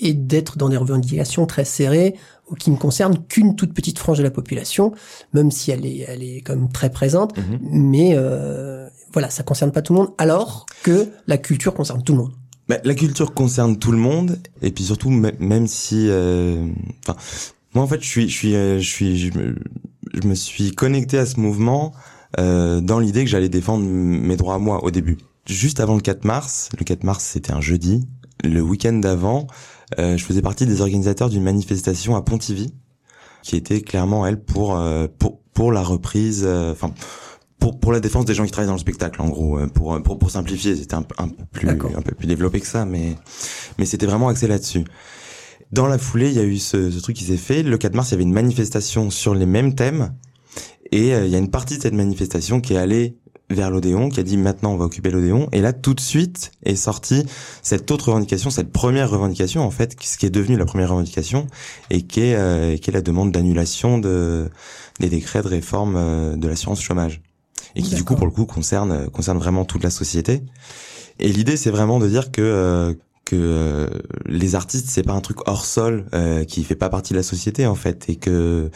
[0.00, 2.14] et d'être dans des revendications très serrées
[2.50, 4.92] ou qui ne concernent qu'une toute petite frange de la population,
[5.34, 7.36] même si elle est, elle est quand même très présente.
[7.36, 7.58] Mhm.
[7.72, 12.12] Mais euh, voilà, ça concerne pas tout le monde, alors que la culture concerne tout
[12.14, 12.32] le monde.
[12.70, 16.66] Bah, la culture concerne tout le monde et puis surtout mê- même si euh,
[17.06, 17.18] enfin
[17.74, 19.30] moi en fait je suis je suis euh, je suis je
[20.22, 21.92] je me suis connecté à ce mouvement
[22.38, 25.18] euh, dans l'idée que j'allais défendre mes droits à moi au début.
[25.46, 28.06] Juste avant le 4 mars le 4 mars c'était un jeudi
[28.44, 29.46] le week-end d'avant
[29.98, 32.74] euh, je faisais partie des organisateurs d'une manifestation à Pontivy
[33.42, 36.92] qui était clairement elle pour euh, pour pour la reprise euh, enfin
[37.58, 40.00] pour pour la défense des gens qui travaillent dans le spectacle en gros euh, pour
[40.02, 43.16] pour pour simplifier c'était un, un peu plus un peu plus développé que ça mais
[43.78, 44.84] mais c'était vraiment axé là-dessus
[45.72, 47.62] dans la foulée il y a eu ce, ce truc qui s'est fait.
[47.62, 50.14] Le 4 mars il y avait une manifestation sur les mêmes thèmes.
[50.90, 53.18] Et euh, il y a une partie de cette manifestation qui est allée
[53.50, 56.52] vers l'Odéon, qui a dit maintenant on va occuper l'Odéon, et là tout de suite
[56.64, 57.24] est sortie
[57.62, 61.46] cette autre revendication, cette première revendication en fait, ce qui est devenu la première revendication,
[61.90, 64.50] et qui est, euh, qui est la demande d'annulation de,
[65.00, 67.22] des décrets de réforme euh, de l'assurance chômage,
[67.74, 70.42] et qui du coup pour le coup concerne, concerne vraiment toute la société.
[71.18, 72.94] Et l'idée c'est vraiment de dire que euh,
[73.28, 73.88] que euh,
[74.26, 77.22] les artistes c'est pas un truc hors sol euh, qui fait pas partie de la
[77.22, 78.70] société en fait, et que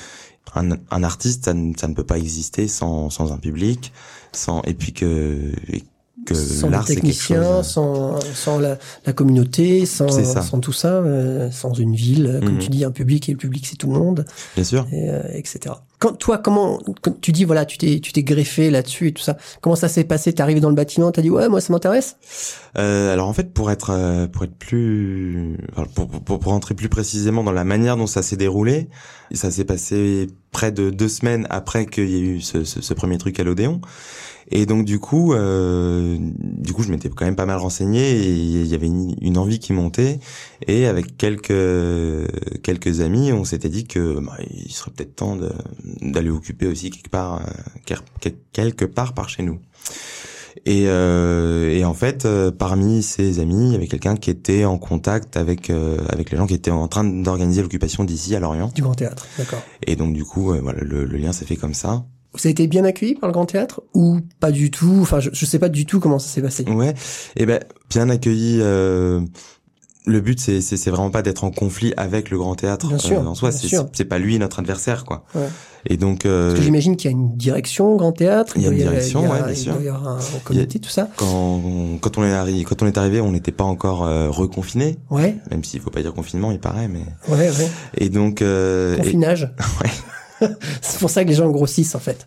[0.54, 3.92] un, un artiste ça ne, ça ne peut pas exister sans, sans un public,
[4.32, 5.84] sans et puis que et
[6.26, 7.66] que sans l'art les techniciens, chose.
[7.66, 10.08] sans, sans la, la communauté, sans,
[10.42, 12.58] sans tout ça, euh, sans une ville, euh, comme Mhm.
[12.60, 14.86] tu dis, un public et le public c'est tout le monde, Bien sûr.
[14.92, 15.74] et, euh, etc.
[16.02, 16.80] Quand toi, comment
[17.20, 19.36] tu dis voilà, tu t'es tu t'es greffé là-dessus et tout ça.
[19.60, 20.32] Comment ça s'est passé?
[20.32, 22.16] T'es arrivé dans le bâtiment, t'as dit ouais, moi ça m'intéresse.
[22.76, 25.56] Euh, alors en fait, pour être euh, pour être plus
[25.94, 28.88] pour, pour pour rentrer plus précisément dans la manière dont ça s'est déroulé,
[29.30, 33.16] ça s'est passé près de deux semaines après qu'il y ait eu ce, ce, premier
[33.16, 33.80] truc à l'Odéon.
[34.50, 38.32] Et donc du coup, euh, du coup, je m'étais quand même pas mal renseigné et
[38.32, 40.18] il y avait une envie qui montait.
[40.68, 41.52] Et avec quelques
[42.62, 45.36] quelques amis, on s'était dit que bah, il serait peut-être temps
[46.00, 47.96] d'aller occuper aussi quelque part euh,
[48.52, 49.58] quelque part par chez nous.
[50.66, 54.64] Et, euh, et en fait, euh, parmi ces amis, il y avait quelqu'un qui était
[54.64, 58.40] en contact avec euh, avec les gens qui étaient en train d'organiser l'occupation d'ici à
[58.40, 58.70] Lorient.
[58.74, 59.62] Du Grand Théâtre, d'accord.
[59.86, 62.04] Et donc du coup, euh, voilà, le, le lien s'est fait comme ça.
[62.34, 64.98] Vous avez été bien accueilli par le Grand Théâtre ou pas du tout?
[65.00, 66.64] Enfin, je, je sais pas du tout comment ça s'est passé.
[66.64, 66.94] Ouais.
[67.36, 68.58] Et ben bien accueilli.
[68.60, 69.20] euh,
[70.04, 73.20] le but c'est c'est vraiment pas d'être en conflit avec le grand théâtre Bien sûr,
[73.20, 75.46] euh, en soi c'est pas lui notre adversaire quoi Ouais.
[75.86, 78.54] et donc euh, Parce que j'imagine qu'il y a une direction Grand Théâtre.
[78.56, 79.72] Il y a une direction, il a- ouais, bien il sûr.
[79.74, 81.08] doit y avoir un comité, tout ça.
[81.16, 81.62] quand
[82.00, 85.36] quand on est arrivé quand on est arrivé on n'était pas encore euh, reconfiné Ouais,
[85.50, 87.70] même s'il faut pas dire confinement il paraît mais ouais, ouais.
[87.96, 89.54] et donc euh, et- Confinage.
[89.82, 89.90] Ouais.
[90.82, 92.26] C'est pour ça que les gens grossissent, en fait.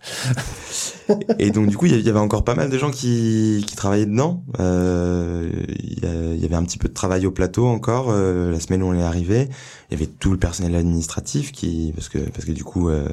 [1.39, 4.05] Et donc du coup, il y avait- encore pas mal de gens qui, qui travaillaient
[4.05, 4.43] dedans.
[4.59, 5.49] Euh,
[5.79, 8.07] Il y, avait un petit peu de travail au plateau encore.
[8.09, 9.49] euh, la semaine où on est arrivé,
[9.89, 13.07] il y avait tout le personnel administratif qui, parce que parce que du coup, euh,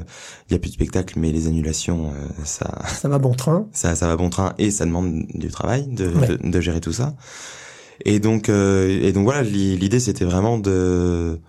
[0.49, 3.65] il y a plus de spectacle, mais les annulations, euh, ça, Ça va bon train.
[3.73, 6.27] ça, ça va bon train et ça demande du travail de, Ouais.
[6.27, 7.13] de, de gérer tout ça.
[8.05, 11.39] Et donc, euh, et donc voilà, l'i- l'idée c'était vraiment de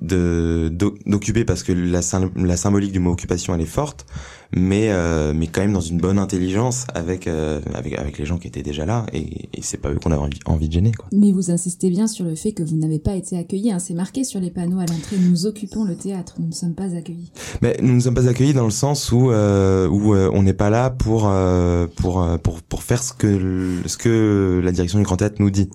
[0.00, 4.06] d'occuper parce que la, sym- la symbolique du mot occupation elle est forte
[4.54, 8.36] mais euh, mais quand même dans une bonne intelligence avec euh, avec avec les gens
[8.38, 10.92] qui étaient déjà là et, et c'est pas eux qu'on avait envie, envie de gêner
[10.92, 13.72] quoi Mais vous insistez bien sur le fait que vous n'avez pas été accueillis.
[13.72, 13.78] hein.
[13.78, 15.16] C'est marqué sur les panneaux à l'entrée.
[15.18, 16.34] Nous occupons le théâtre.
[16.38, 17.32] Nous ne sommes pas accueillis.
[17.62, 20.52] mais nous ne sommes pas accueillis dans le sens où euh, où euh, on n'est
[20.52, 24.98] pas là pour euh, pour euh, pour pour faire ce que ce que la direction
[24.98, 25.70] du Grand Théâtre nous dit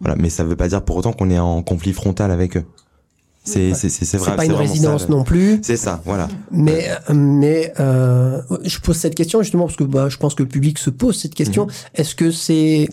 [0.00, 2.64] voilà mais ça veut pas dire pour autant qu'on est en conflit frontal avec eux
[3.44, 5.58] c'est c'est vrai C'est pas une résidence ça, non plus.
[5.62, 10.16] c'est ça voilà Mais mais euh, je pose cette question justement parce que bah, je
[10.16, 11.66] pense que le public se pose cette question.
[11.66, 11.72] Mhm.
[11.94, 12.88] Est-ce que c'est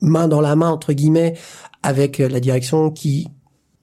[0.00, 1.36] main dans la main entre guillemets
[1.82, 3.28] avec la direction qui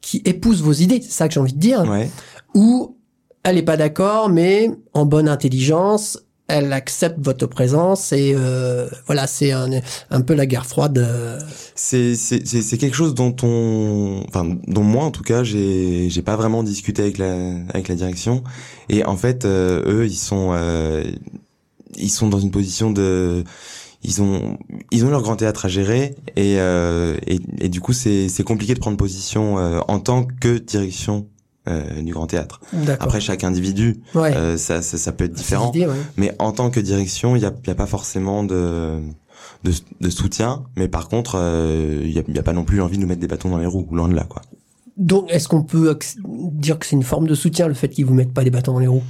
[0.01, 0.99] qui épouse vos idées?
[1.01, 1.81] C'est ça que j'ai envie de dire.
[1.89, 2.09] ouais
[2.53, 2.97] Ou
[3.43, 9.27] elle est pas d'accord, mais en bonne intelligence, elle accepte votre présence et euh, voilà,
[9.27, 9.69] c'est un,
[10.09, 10.97] un peu la guerre froide.
[10.97, 11.39] euh,
[11.75, 16.63] C'est quelque chose dont on enfin dont moi en tout cas j'ai j'ai pas vraiment
[16.63, 17.33] discuté avec la
[17.73, 18.43] avec la direction
[18.89, 21.03] et en fait euh, eux ils sont euh,
[21.95, 23.43] ils sont dans une position de
[24.03, 24.57] ils ont
[24.91, 28.43] ils ont leur grand théâtre à gérer et euh, et, et du coup c'est c'est
[28.43, 31.27] compliqué de prendre position euh, en tant que direction
[31.67, 32.59] euh, du grand théâtre.
[32.99, 34.35] Après chaque individu ouais.
[34.35, 35.95] euh, ça, ça ça peut être différent idées, ouais.
[36.15, 38.99] mais en tant que direction, il y a, il y a pas forcément de,
[39.63, 40.63] de, de soutien.
[40.75, 43.01] Mais par contre, euh, il y, a, il y a pas non plus envie de
[43.01, 44.41] nous mettre des bâtons dans les roues, loin de là, quoi.
[44.97, 48.15] Donc, est-ce qu'on peut dire que c'est une forme de soutien le fait qu'ils vous
[48.15, 49.03] mettent pas les bâtons dans les roues?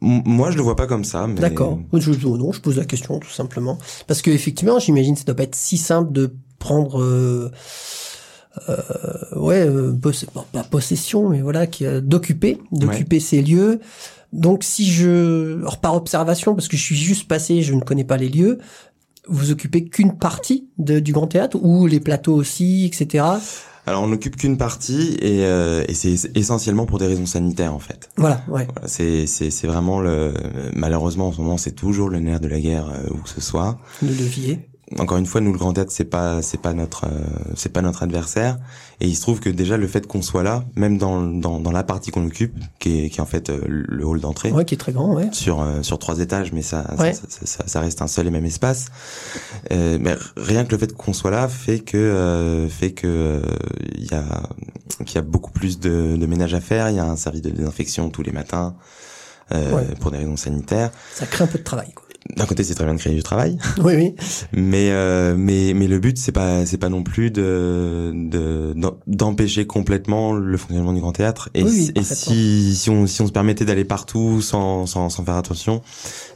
[0.00, 1.26] Moi, je le vois pas comme ça.
[1.26, 1.38] Mais...
[1.40, 1.78] D'accord.
[1.92, 5.26] Je, je- non, je pose la question tout simplement parce que effectivement, j'imagine que ça
[5.26, 7.50] doit pas être si simple de prendre.
[8.68, 8.76] Euh,
[9.36, 13.80] ouais, euh, poss- bon, pas possession, mais voilà, qui, euh, d'occuper, d'occuper ces lieux.
[14.32, 18.04] Donc, si je, alors par observation, parce que je suis juste passé, je ne connais
[18.04, 18.58] pas les lieux,
[19.28, 23.24] vous occupez qu'une partie de, du Grand Théâtre ou les plateaux aussi, etc.
[23.86, 27.78] Alors, on n'occupe qu'une partie et, euh, et c'est essentiellement pour des raisons sanitaires, en
[27.80, 28.10] fait.
[28.16, 28.66] Voilà, ouais.
[28.72, 30.34] Voilà, c'est c'est c'est vraiment le
[30.72, 33.40] malheureusement en ce moment c'est toujours le nerf de la guerre euh, où que ce
[33.40, 33.78] soit.
[34.00, 34.68] Le levier.
[34.98, 37.10] Encore une fois, nous le Grand Théâtre, c'est pas, c'est pas notre, euh,
[37.56, 38.58] c'est pas notre adversaire.
[39.00, 41.72] Et il se trouve que déjà le fait qu'on soit là, même dans, dans, dans
[41.72, 44.64] la partie qu'on occupe, qui est, qui est en fait euh, le hall d'entrée, Ouais,
[44.64, 45.28] qui est très grand, ouais.
[45.32, 47.12] sur euh, sur trois étages, mais ça, Ouais.
[47.12, 48.86] ça, ça, ça- ça reste un seul et même espace.
[49.72, 53.40] Euh, mais rien que le fait qu'on soit là fait que euh, fait que euh,
[53.96, 54.24] il y a
[55.04, 56.90] qu'il y a beaucoup plus de, de ménage à faire.
[56.90, 58.74] Il y a un service de désinfection tous les matins.
[59.52, 59.84] Euh, Ouais.
[60.00, 60.90] pour des raisons sanitaires.
[61.12, 62.06] Ça crée un peu de travail, quoi.
[62.36, 64.14] D'un côté, c'est très bien de créer du travail, Oui, oui.
[64.52, 68.12] mais euh, mais mais le but c'est pas c'est pas non plus de
[69.06, 73.20] d'empêcher complètement le fonctionnement du grand théâtre et, Oui, oui, et si si on si
[73.22, 75.82] on se permettait d'aller partout sans sans sans faire attention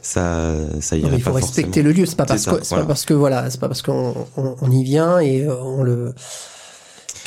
[0.01, 1.85] ça ça irait il faut pas respecter forcément.
[1.87, 2.05] le lieu.
[2.05, 2.83] C'est pas parce que c'est voilà.
[2.83, 6.13] pas parce que voilà, c'est pas parce qu'on on, on y vient et on le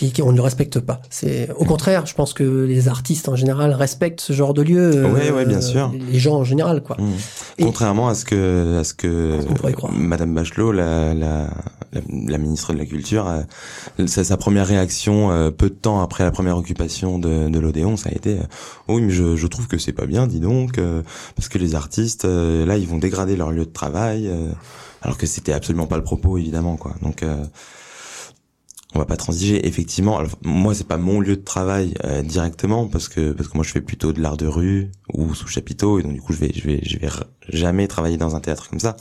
[0.00, 1.02] puis qu'on ne le respecte pas.
[1.10, 4.92] C'est au contraire, je pense que les artistes en général respectent ce genre de lieu.
[4.94, 5.92] euh, ouais, bien sûr.
[6.10, 6.96] Les gens en général, quoi.
[6.98, 7.64] Mmh.
[7.64, 9.36] Contrairement à ce que à ce que.
[9.92, 11.50] Madame Bachelot, la, la,
[11.92, 16.00] la, la ministre de la Culture, euh, sa, sa première réaction euh, peu de temps
[16.00, 18.42] après la première occupation de, de l'Odéon, ça a été euh,
[18.88, 20.80] oh oui mais je, je trouve que c'est pas bien, dis donc,
[21.36, 24.30] parce que les artistes là ils vont dégrader leur lieu de travail,
[25.02, 26.94] alors que c'était absolument pas le propos évidemment quoi.
[27.02, 27.44] Donc euh,
[28.94, 29.66] on va pas transiger.
[29.66, 33.57] Effectivement, alors, moi c'est pas mon lieu de travail euh, directement parce que parce que
[33.57, 36.33] moi je fais plutôt de l'art de rue ou sous chapiteau et donc du coup
[36.33, 37.09] je vais je vais je vais
[37.48, 38.96] jamais travailler dans un théâtre comme ça.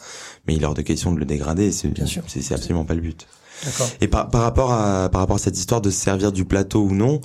[0.47, 1.71] Mais il est hors de question de le dégrader.
[1.71, 2.23] C'est Bien sûr.
[2.27, 3.27] c'est absolument pas le but.
[3.99, 6.83] Et par, par rapport à par rapport à cette histoire de se servir du plateau
[6.83, 7.19] ou non,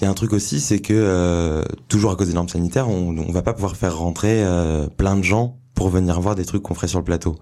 [0.00, 2.88] il y a un truc aussi, c'est que euh, toujours à cause des normes sanitaires,
[2.88, 6.44] on on va pas pouvoir faire rentrer euh, plein de gens pour venir voir des
[6.44, 7.36] trucs qu'on ferait sur le plateau.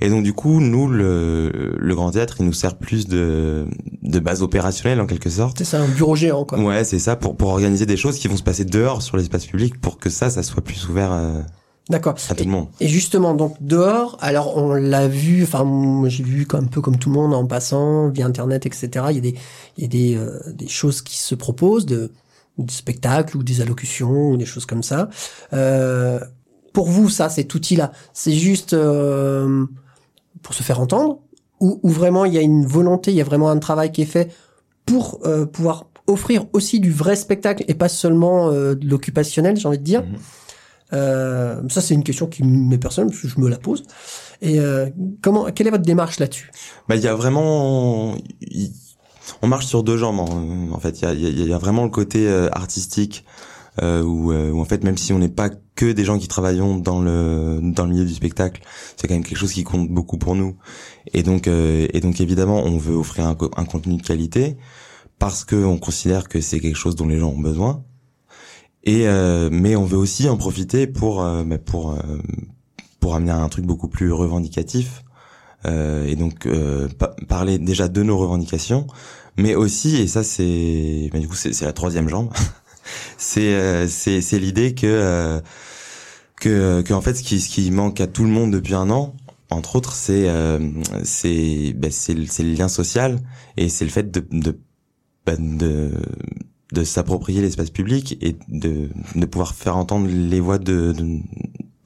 [0.00, 3.66] Et donc du coup, nous le le grand théâtre, il nous sert plus de
[4.02, 5.58] de base opérationnelle en quelque sorte.
[5.58, 6.58] C'est ça, un bureau géant, quoi.
[6.60, 9.44] Ouais, c'est ça pour pour organiser des choses qui vont se passer dehors sur l'espace
[9.44, 11.40] public pour que ça ça soit plus ouvert euh,
[11.88, 12.14] D'accord.
[12.28, 12.68] à tout Et- le monde.
[12.78, 16.96] Et justement, donc dehors, alors on l'a vu, enfin moi, j'ai vu un peu comme
[16.96, 19.06] tout le monde en passant via internet, etc.
[19.10, 19.34] Il y a des
[19.78, 22.12] il y a des euh, des choses qui se proposent, de
[22.58, 25.08] des spectacles ou des allocutions ou des choses comme ça.
[25.54, 26.20] Euh,
[26.72, 29.66] pour vous, ça, cet outil-là, c'est juste euh,
[30.42, 31.20] pour se faire entendre
[31.60, 34.02] ou, ou vraiment il y a une volonté, il y a vraiment un travail qui
[34.02, 34.32] est fait
[34.86, 39.68] pour euh, pouvoir offrir aussi du vrai spectacle et pas seulement euh, de l'occupationnel, j'ai
[39.68, 40.04] envie de dire?
[40.92, 43.84] Euh, ça, c'est une question qui m'est personnelle, parce que je me la pose.
[44.42, 44.88] Et euh,
[45.22, 46.50] comment, quelle est votre démarche là-dessus?
[46.88, 48.16] Bah, il y a vraiment,
[49.42, 51.00] on marche sur deux jambes en, fait.
[51.02, 53.24] Il y a, y a- vraiment le côté euh, artistique
[53.82, 56.28] euh, où, euh, où en fait même si on n'est pas que des gens qui
[56.28, 58.60] travaillons dans le dans le milieu du spectacle,
[58.96, 60.52] c'est quand même quelque chose qui compte beaucoup pour nous.
[61.16, 64.56] Et donc euh, et donc évidemment on veut offrir un, co- un contenu de qualité
[65.18, 67.84] parce que on considère que c'est quelque chose dont les gens ont besoin.
[68.84, 71.96] Et euh, mais on veut aussi en profiter pour euh, bah, pour euh,
[73.00, 75.02] pour amener un truc beaucoup plus revendicatif
[75.66, 78.86] euh, et donc euh, pa- parler déjà de nos revendications,
[79.36, 82.30] mais aussi et ça c'est bah, du coup c'est la troisième jambe,
[83.18, 84.86] c'est c'est l'idée que
[86.40, 88.90] que que en fait ce qui ce qui manque à tout le monde depuis un
[88.90, 89.14] an,
[89.50, 90.58] entre autres, c'est euh,
[91.02, 93.20] c'est bah, c'est le lien social
[93.56, 94.58] et c'est le fait de de
[95.26, 95.90] bah, de
[96.72, 101.20] de s'approprier l'espace public et de de pouvoir faire entendre les voix de de,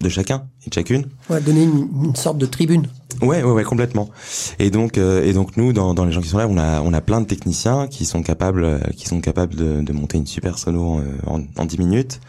[0.05, 1.07] de chacun et de chacune.
[1.31, 2.87] ouais, Donner une, une sorte de tribune.
[3.23, 4.11] Ouais, ouais, ouais, complètement.
[4.59, 6.81] Et donc, euh, et donc nous, dans, dans les gens qui sont là, on a,
[6.83, 10.19] on a plein de techniciens qui sont capables, euh, qui sont capables de, de monter
[10.19, 12.21] une super sono euh, en, en 10 minutes.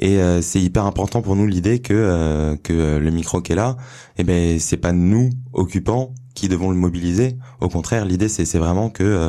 [0.00, 3.50] Et euh, c'est hyper important pour nous l'idée que euh, que euh, le micro qui
[3.52, 3.76] est là,
[4.16, 7.36] eh ben c'est pas nous occupants qui devons le mobiliser.
[7.60, 9.28] Au contraire, l'idée c'est c'est vraiment que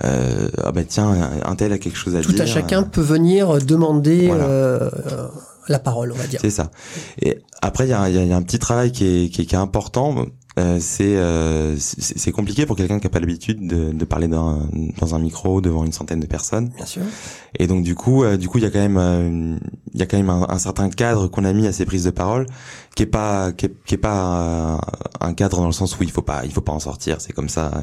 [0.00, 1.10] ah ben tiens,
[1.44, 2.42] un- tel a quelque chose à Tout dire.
[2.42, 4.90] à chacun peut venir demander Voilà.
[5.68, 6.40] La parole, on va dire.
[6.42, 6.70] C'est ça.
[7.20, 9.42] Et après, il y a, y a- y a un petit travail qui est, qui
[9.42, 10.26] est, qui est important.
[10.56, 14.68] Euh, c'est euh, c'est compliqué pour quelqu'un qui a pas l'habitude de, de parler dans,
[15.00, 16.68] dans un micro devant une centaine de personnes.
[16.76, 17.02] Bien sûr.
[17.58, 19.58] Et donc du coup, euh, du coup, il y a quand même, euh,
[19.92, 22.04] il y a quand même un, un certain cadre qu'on a mis à ces prises
[22.04, 22.46] de parole,
[22.94, 24.78] qui est pas, qui est, qui est pas euh,
[25.20, 27.32] un cadre dans le sens où il faut pas, il faut pas en sortir, c'est
[27.32, 27.82] comme ça.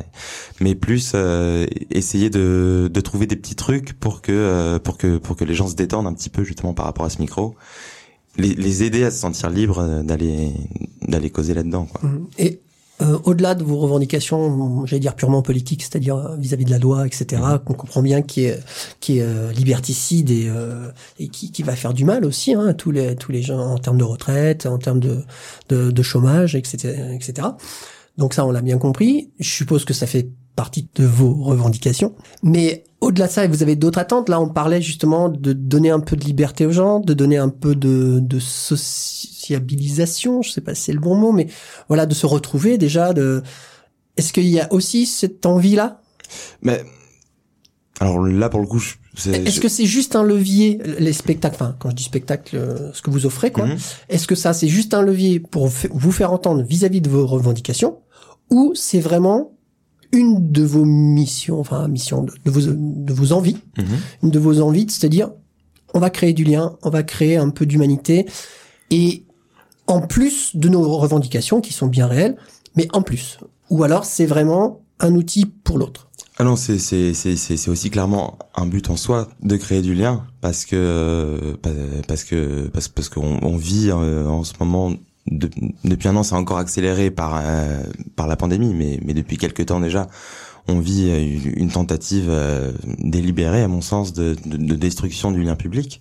[0.62, 5.18] Mais plus euh, essayer de, de trouver des petits trucs pour que, euh, pour que,
[5.18, 7.56] pour que les gens se détendent un petit peu justement par rapport à ce micro,
[8.38, 10.52] les, les aider à se sentir libres euh, d'aller,
[11.08, 11.86] d'aller causer là-dedans.
[11.86, 12.10] Quoi.
[12.10, 12.28] Mhm.
[12.38, 12.62] Et
[13.02, 17.08] euh, au-delà de vos revendications, j'allais dire purement politiques, c'est-à-dire euh, vis-à-vis de la loi,
[17.08, 17.60] etc., Mhm.
[17.66, 18.60] qu'on comprend bien qui est
[19.00, 22.68] qui est euh, liberticide et euh, et qui, qui va faire du mal aussi hein,
[22.68, 25.24] à tous les tous les gens en termes de retraite, en termes de
[25.70, 27.48] de, de chômage, etc., etc.
[28.18, 29.32] Donc ça, on l'a bien compris.
[29.40, 32.14] Je suppose que ça fait partie de vos revendications.
[32.44, 34.30] Mais au-delà de ça, vous avez d'autres attentes.
[34.30, 37.50] Là, on parlait justement de donner un peu de liberté aux gens, de donner un
[37.50, 40.42] peu de, de sociabilisation.
[40.42, 41.48] Je sais pas si c'est le bon mot, mais
[41.88, 43.14] voilà, de se retrouver déjà.
[43.14, 43.42] De...
[44.18, 46.02] Est-ce qu'il y a aussi cette envie-là?
[46.62, 46.84] Mais
[48.00, 51.56] alors là, pour le coup, je- c'est- Est-ce que c'est juste un levier, les spectacles,
[51.56, 53.66] enfin, quand je dis spectacle, euh, ce que vous offrez, quoi.
[53.66, 53.78] Mhm.
[54.10, 57.98] Est-ce que ça, c'est juste un levier pour vous faire entendre vis-à-vis de vos revendications,
[58.50, 59.52] ou c'est vraiment
[60.12, 63.86] une de vos missions, enfin, mission de, de vos, de vos envies, Mhm.
[64.24, 65.30] une de vos envies, c'est-à-dire,
[65.94, 68.26] on va créer du lien, on va créer un peu d'humanité,
[68.90, 69.24] et
[69.88, 72.38] en plus de nos revendications qui sont bien réelles,
[72.76, 73.40] mais en plus.
[73.70, 76.08] Ou alors, c'est vraiment un outil pour l'autre.
[76.38, 79.82] Ah non, c'est c'est c'est c'est c'est aussi clairement un but en soi de créer
[79.82, 81.70] du lien parce que euh, pa-
[82.08, 84.94] parce que parce parce qu'on on vit euh, en ce moment
[85.32, 85.50] de-
[85.84, 87.82] depuis un an, c'est encore accéléré par euh,
[88.16, 90.08] par la pandémie, mais mais depuis quelques temps déjà,
[90.68, 95.42] on vit euh, une- tentative euh, délibérée, à mon sens, de, de, de destruction du
[95.44, 96.00] lien public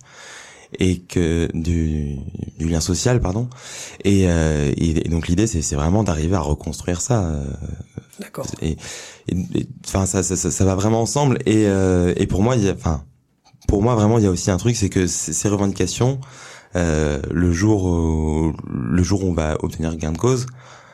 [0.79, 2.15] et que du,
[2.59, 3.49] du lien social, pardon.
[4.05, 7.23] Et, euh, et, et donc l'idée, c'est c'est vraiment d'arriver à reconstruire ça.
[7.25, 7.43] euh,
[8.19, 8.45] D'accord.
[8.61, 8.77] et
[9.87, 13.03] enfin ça, ça, ça, ça va vraiment ensemble et euh, et pour moi a enfin
[13.67, 16.19] pour moi vraiment il y a aussi un truc c'est que ces revendications
[16.75, 20.45] le jour où, le jour où on va obtenir gain de cause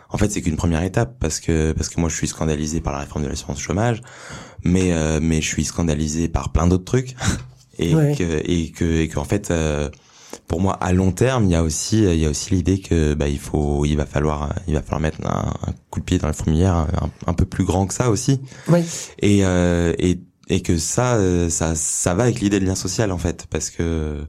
[0.10, 2.94] en fait c'est qu'une première étape parce que parce que moi je suis scandalisé par
[2.94, 4.02] la réforme de l'assurance chômage
[4.64, 7.16] mais euh, mais je suis scandalisé par plein d'autres trucs
[7.80, 8.16] et Ouais.
[8.18, 9.90] que et que et qu'en fait euh,
[10.48, 13.14] pour moi à long terme il y a aussi il y a aussi l'idée que
[13.14, 16.18] bah il faut il va falloir il va falloir mettre un, un coup de pied
[16.20, 16.88] dans la fourmilière un,
[17.28, 18.80] un peu plus grand que ça aussi Oui.
[19.20, 20.20] et euh, et
[20.50, 23.70] et que ça euh, ça ça va avec l'idée de lien social en fait parce
[23.70, 24.26] que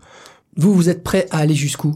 [0.59, 1.95] Vous, vous êtes prêt à aller jusqu'où?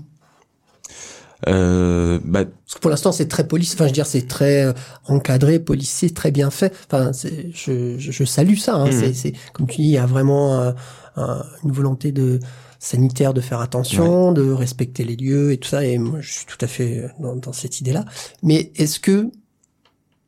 [1.49, 3.75] Euh, bah Parce que pour l'instant, c'est très police.
[3.75, 4.73] Enfin, je veux dire, c'est très euh,
[5.07, 6.73] encadré, policier, très bien fait.
[6.87, 8.77] Enfin, c'est- je, je, je salue ça.
[8.77, 8.87] Hein.
[8.87, 8.93] Mhm.
[8.93, 10.73] C'est, c'est comme tu dis, il y a vraiment euh,
[11.17, 12.39] un- une volonté de
[12.79, 15.85] sanitaire de faire attention, de respecter les lieux et tout ça.
[15.85, 18.05] Et moi, je suis tout à fait dans, dans cette idée-là.
[18.45, 19.31] Mais est-ce que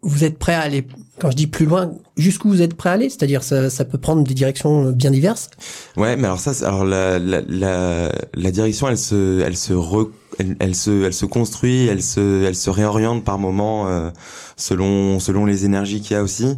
[0.05, 0.87] vous êtes prêt à aller,
[1.19, 3.09] quand je dis plus loin, jusqu'où vous êtes prêt à aller?
[3.09, 5.51] C'est-à-dire, ça, ça peut prendre des directions bien diverses?
[5.97, 10.11] Ouais, mais alors ça, alors la, la, la, la direction, elle se, elle se re,
[10.39, 14.11] elle, elle se, elle se construit, elle se, elle se réoriente par moment euh,
[14.57, 16.57] selon, selon les énergies qu'il y a aussi.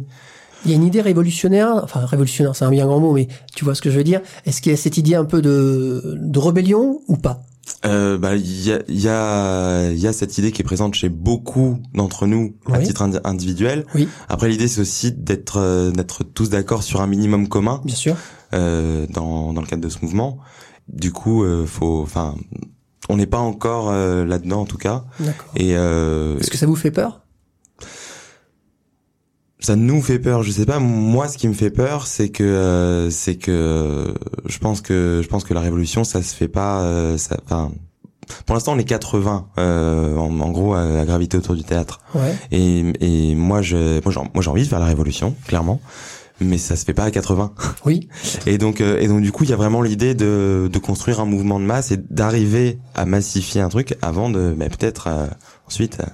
[0.65, 3.63] Il y a une idée révolutionnaire, enfin révolutionnaire, c'est un bien grand mot, mais tu
[3.63, 4.21] vois ce que je veux dire?
[4.45, 7.43] Est-ce qu'il y a cette idée un peu de, de rébellion ou pas?
[7.85, 10.65] Euh, bah, il y a, il y a, il y a cette idée qui est
[10.65, 13.85] présente chez beaucoup d'entre nous à titre indi- individuel.
[13.93, 14.07] Oui.
[14.29, 18.15] Après, l'idée c'est aussi d'être, euh, d'être tous d'accord sur un minimum commun Bien sûr.
[18.53, 20.39] euh, dans, dans le cadre de ce mouvement.
[20.87, 22.35] Du coup, euh, faut, enfin,
[23.09, 25.03] on n'est pas encore euh, là-dedans en tout cas.
[25.19, 25.51] D'accord.
[25.55, 27.21] Et euh, Est-ce que ça vous fait peur?
[29.59, 30.43] Ça nous fait peur.
[30.43, 30.79] Je sais pas.
[30.79, 34.13] Moi, ce qui me fait peur, c'est que, euh, c'est que,
[34.45, 36.81] je pense que, je pense que la révolution, ça se fait pas.
[36.81, 37.71] euh, ça, enfin,
[38.45, 42.01] pour l'instant, on est 80 euh, en, en gros à, à graviter autour du théâtre.
[42.13, 42.35] Ouais.
[42.51, 45.79] Et, et moi, je, moi, j'ai, moi, j'ai envie de faire la révolution, clairement.
[46.39, 47.51] Mais ça se fait pas à 80.
[47.85, 48.09] Oui.
[48.45, 51.19] Et donc, euh, et donc, du coup, il y a vraiment l'idée de, de construire
[51.19, 55.25] un mouvement de masse et d'arriver à massifier un truc avant de, bah, peut-être euh,
[55.67, 56.05] ensuite euh,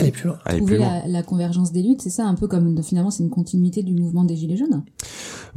[0.00, 0.38] aller, plus loin.
[0.44, 1.00] aller Trouver plus loin.
[1.04, 3.82] la, la convergence des luttes, c'est ça un peu comme de- finalement c'est une continuité
[3.82, 4.82] du mouvement des Gilets jaunes.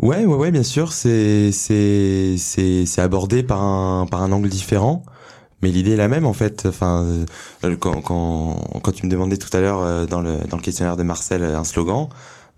[0.01, 4.49] Ouais, ouais, ouais, bien sûr, c'est c'est c'est c'est abordé par un par un angle
[4.49, 5.03] différent,
[5.61, 6.65] mais l'idée est la même en fait.
[6.65, 7.05] Enfin,
[7.63, 10.63] euh, quand quand quand tu me demandais tout à l'heure euh, dans le dans le
[10.63, 12.07] questionnaire de Marcel euh, un slogan,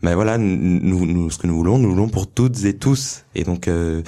[0.04, 3.24] ben voilà, nous, nous ce que nous voulons, nous voulons pour toutes et tous.
[3.36, 4.02] Et donc euh,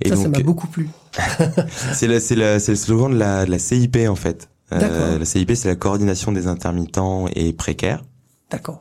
[0.00, 0.88] et ça, ça donc m'a beaucoup plu.
[1.92, 4.48] c'est le c'est le c'est le slogan de la de la CIP en fait.
[4.72, 8.04] Euh, la CIP, c'est la coordination des intermittents et précaires.
[8.50, 8.80] D'accord.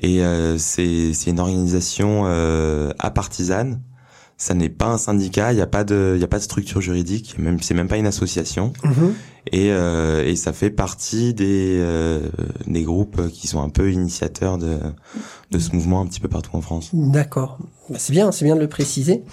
[0.00, 3.82] Et euh, c'est c'est une organisation euh, apartisane.
[4.40, 6.80] Ça n'est pas un syndicat, il n'y a pas de il a pas de structure
[6.80, 8.72] juridique, même c'est même pas une association.
[8.84, 9.14] Mhm.
[9.50, 12.28] Et euh, et ça fait partie des euh,
[12.66, 14.78] des groupes qui sont un peu initiateurs de
[15.50, 16.90] de ce mouvement un petit peu partout en France.
[16.92, 17.58] D'accord.
[17.90, 19.24] Bah, c'est bien, c'est bien de le préciser.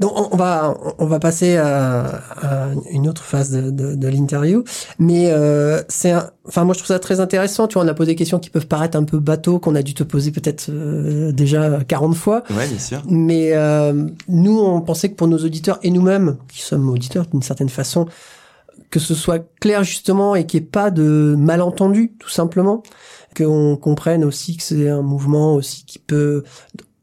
[0.00, 2.06] Donc on va on va passer à,
[2.40, 4.64] à une autre phase de, de, de l'interview,
[4.98, 6.14] mais euh, c'est
[6.48, 7.68] enfin moi je trouve ça très intéressant.
[7.68, 9.82] Tu vois, on a posé des questions qui peuvent paraître un peu bateau, qu'on a
[9.82, 13.02] dû te poser peut-être euh, déjà 40 fois, Ouais, bien sûr.
[13.10, 17.42] mais euh, nous on pensait que pour nos auditeurs et nous-mêmes qui sommes auditeurs d'une
[17.42, 18.06] certaine façon,
[18.90, 22.82] que ce soit clair justement et qu'il n'y ait pas de malentendus tout simplement,
[23.36, 26.42] qu'on comprenne aussi que c'est un mouvement aussi qui peut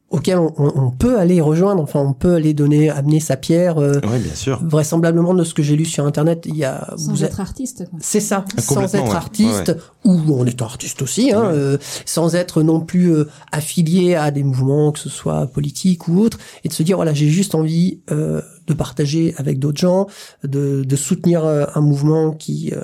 [0.10, 3.78] auquel on, on- on peut aller rejoindre, enfin on peut aller donner, amener sa pierre.
[3.78, 4.60] euh, Ouais, bien sûr.
[4.64, 7.42] vraisemblablement de ce que j'ai lu sur internet, il y a Sans vous êtes- être
[7.42, 7.84] artiste.
[8.00, 9.12] c'est ça, Ah, sans être ouais.
[9.12, 11.54] artiste ou on est artiste aussi, hein, Ouais.
[11.58, 16.20] euh, sans être non plus euh, affilié à des mouvements que ce soit politiques ou
[16.22, 20.08] autres, et de se dire voilà j'ai juste envie euh, de partager avec d'autres gens,
[20.46, 22.82] de, de soutenir euh, un mouvement qui, euh,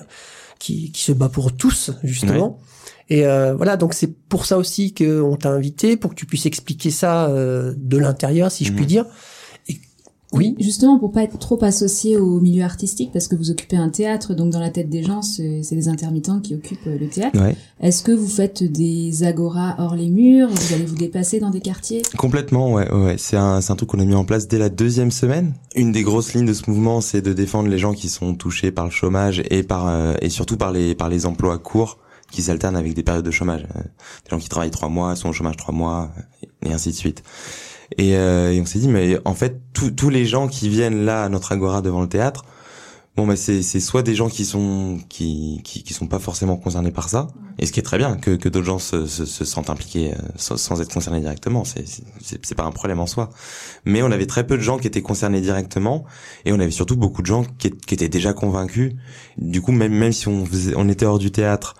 [0.59, 2.59] qui qui se bat pour tous justement.
[3.09, 6.45] Et euh, voilà, donc c'est pour ça aussi qu'on t'a invité, pour que tu puisses
[6.45, 8.87] expliquer ça euh, de l'intérieur, si je puis Mhm.
[8.87, 9.05] dire.
[9.69, 9.77] Et,
[10.31, 13.89] oui, Justement pour pas être trop associé au milieu artistique, parce que vous occupez un
[13.89, 17.07] théâtre, donc dans la tête des gens, c'est c'est des intermittents qui occupent euh, le
[17.07, 17.39] théâtre.
[17.39, 17.55] Ouais.
[17.81, 20.49] Est-ce que vous faites des agoras hors les murs?
[20.49, 22.01] Vous allez vous déplacer dans des quartiers?
[22.17, 23.15] Complètement, ouais, ouais, ouais.
[23.19, 25.53] C'est un, c'est un truc qu'on a mis en place dès la deuxième semaine.
[25.75, 28.71] Une des grosses lignes de ce mouvement, c'est de défendre les gens qui sont touchés
[28.71, 31.99] par le chômage et par euh, et surtout par les par les emplois courts
[32.33, 33.65] qui s'alternent avec des périodes de chômage.
[33.75, 36.11] Euh, des gens qui travaillent trois mois, sont au chômage trois mois,
[36.65, 37.23] et ainsi de suite.
[37.97, 41.23] Et, euh, et on s'est dit, mais en fait, tous les gens qui viennent là
[41.23, 42.43] à notre agora devant le théâtre,
[43.15, 46.91] bon, bah c'est soit des gens qui sont qui, qui qui sont pas forcément concernés
[46.91, 47.27] par ça,
[47.59, 50.13] et ce qui est très bien que que d'autres gens se, se se sentent impliqués
[50.13, 51.85] euh, sans, sans être concernés directement, c'est
[52.21, 53.29] c'est pas un problème en soi.
[53.85, 56.05] Mais on avait très peu de gens qui étaient concernés directement,
[56.45, 58.93] et on avait surtout beaucoup de gens qui, qui étaient déjà convaincus.
[59.37, 61.75] Du coup, même même si on faisait, on était hors du théâtre,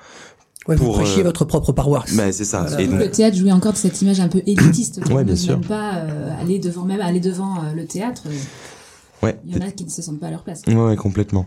[0.68, 2.14] ouais, vous Pour, prêchiez euh, votre propre paroisse.
[2.16, 2.66] bah c'est ça.
[2.80, 5.00] Et donc, Le théâtre jouit encore de cette image un peu élitiste.
[5.10, 5.60] Ouais, On bien sûr.
[5.62, 8.24] pas euh, aller devant, même aller devant euh, le théâtre.
[9.22, 9.40] ouais.
[9.46, 10.62] Il y en a qui ne se sentent pas à leur place.
[10.68, 11.46] Ouais, ouais, complètement.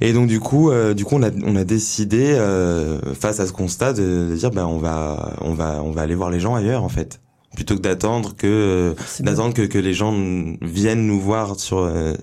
[0.00, 3.46] Et donc du coup, euh, du coup, on a on a décidé euh, face à
[3.46, 6.40] ce constat de, de dire ben on va on va on va aller voir les
[6.40, 7.20] gens ailleurs en fait,
[7.54, 10.14] plutôt que d'attendre que euh, d'attendre que, que les gens
[10.62, 12.14] viennent nous voir sur euh,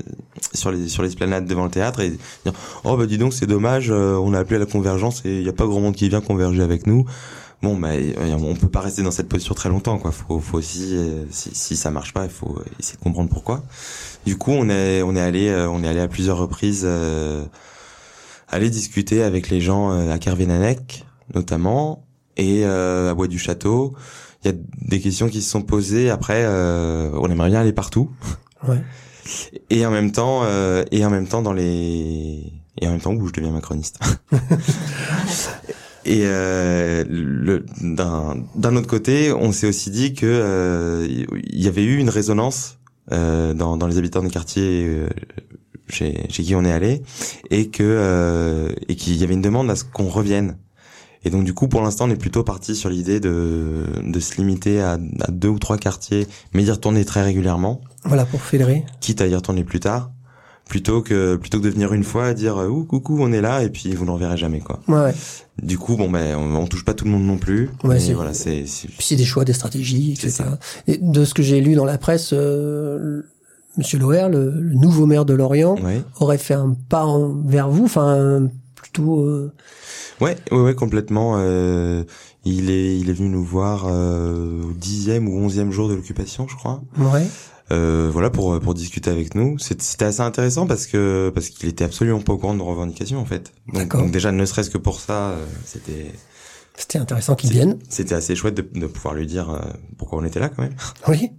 [0.54, 2.54] sur les sur l'esplanade devant le théâtre et dire
[2.84, 5.44] oh bah dis donc c'est dommage, euh, on a appelé à la convergence et il
[5.44, 7.06] y a pas grand monde qui vient converger avec nous.
[7.62, 7.90] Bon bah
[8.42, 10.12] on peut pas rester dans cette posture très longtemps quoi.
[10.12, 13.64] Faut faut aussi euh, si si ça marche pas, il faut essayer de comprendre pourquoi.
[14.26, 17.44] Du coup, on est on est allé euh, on est allé à plusieurs reprises euh,
[18.48, 22.04] aller discuter avec les gens euh, à Kervénanec notamment
[22.38, 23.94] et euh, à Bois du Château.
[24.44, 26.10] Il y a des questions qui se sont posées.
[26.10, 28.10] Après, euh, on aimerait bien aller partout.
[28.68, 28.82] Ouais.
[29.70, 33.14] Et en même temps, euh, et en même temps dans les, et en même temps
[33.14, 34.00] où je deviens macroniste.
[36.06, 37.04] et euh,
[37.82, 42.80] d'un, autre côté, on s'est aussi dit que euh, il y avait eu une résonance
[43.12, 45.08] euh, dans, dans les habitants des quartiers euh,
[45.88, 47.04] chez, chez qui on est allé,
[47.50, 50.58] et que euh, et qu'il y avait une demande à ce qu'on revienne.
[51.24, 54.38] Et donc du coup, pour l'instant, on est plutôt parti sur l'idée de, de se
[54.38, 58.84] limiter à, à deux ou trois quartiers, mais d'y retourner très régulièrement Voilà, pour fédérer.
[59.02, 60.10] quitte à y retourner plus tard,
[60.68, 63.42] plutôt que plutôt que de venir une fois et dire euh, ouh coucou on est
[63.42, 64.80] là et puis vous ne reverrez jamais quoi.
[64.88, 65.14] Ouais, ouais.
[65.62, 67.70] Du coup bon ben on, on touche pas tout le monde non plus.
[67.84, 70.30] Ouais, c'est- voilà c'est c'est- Puis c'est des choix, des stratégies, etc.
[70.32, 70.60] ça.
[70.88, 73.22] Et de ce que j'ai lu dans la presse, euh,
[73.78, 77.70] Monsieur Loer, le, le nouveau maire de Lorient, ouais aurait fait un pas en- vers
[77.70, 78.50] vous, enfin
[78.92, 79.22] plutôt.
[79.22, 79.52] euh,
[80.20, 81.36] ouais ouais ouais complètement.
[81.38, 82.04] euh,
[82.44, 86.48] il est il est venu nous voir euh, au dixième ou onzième jour de l'occupation
[86.48, 86.82] je crois.
[86.98, 87.28] ouais.
[87.72, 89.58] Euh, voilà pour pour discuter avec nous.
[89.60, 93.20] C'était assez intéressant parce que parce qu'il était absolument pas au courant de nos revendications
[93.20, 93.54] en fait.
[93.68, 94.02] Donc, D'accord.
[94.02, 96.12] donc déjà ne serait-ce que pour ça euh, c'était
[96.76, 97.80] C'était intéressant qu'ils C'est- viennent.
[97.88, 99.60] c'était assez chouette de, de pouvoir lui dire euh,
[99.98, 100.76] pourquoi on était là quand même.
[101.08, 101.32] Oui.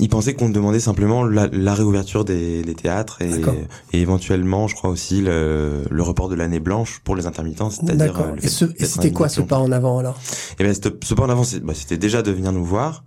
[0.00, 3.30] Il pensait qu'on demandait simplement la, la réouverture des, des théâtres et,
[3.92, 7.96] et éventuellement, je crois aussi le, le report de l'année blanche pour les intermittents, c'est-à-dire
[8.14, 8.26] D'accord.
[8.32, 9.46] euh, Et, ce- c'était quoi ce indignation.
[9.46, 10.18] pas en avant alors?
[10.58, 13.04] Eh ben, ce, ce pas en avant, c'est- bah, c'était déjà de venir nous voir,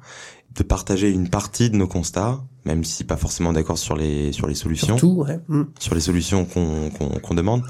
[0.55, 4.47] de partager une partie de nos constats, même si pas forcément d'accord sur les sur
[4.47, 5.39] les solutions, Surtout, ouais.
[5.47, 5.63] Hmm.
[5.79, 7.63] sur les solutions qu'on qu'on qu'on demande,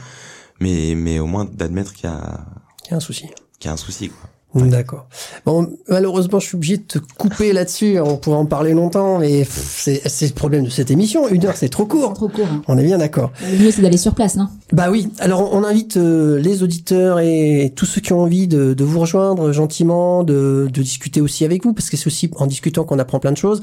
[0.59, 2.41] mais mais au moins d'admettre qu'il y a
[2.87, 3.27] Il y a un souci.
[3.59, 4.09] qu'il y a un souci.
[4.09, 4.29] Quoi.
[4.53, 5.07] D'accord.
[5.45, 7.99] Bon, malheureusement, je suis obligé de te couper là-dessus.
[8.01, 11.27] On pourrait en parler longtemps, mais c'est c'est le problème de cette émission.
[11.29, 12.13] Une heure, c'est trop court.
[12.13, 12.47] Trop court.
[12.51, 12.61] hein.
[12.67, 13.31] On est bien d'accord.
[13.49, 15.07] Le mieux, c'est d'aller sur place, non Bah oui.
[15.19, 18.99] Alors, on invite euh, les auditeurs et tous ceux qui ont envie de, de vous
[18.99, 22.99] rejoindre gentiment, de, de discuter aussi avec vous, parce que c'est aussi en discutant qu'on
[22.99, 23.61] apprend plein de choses.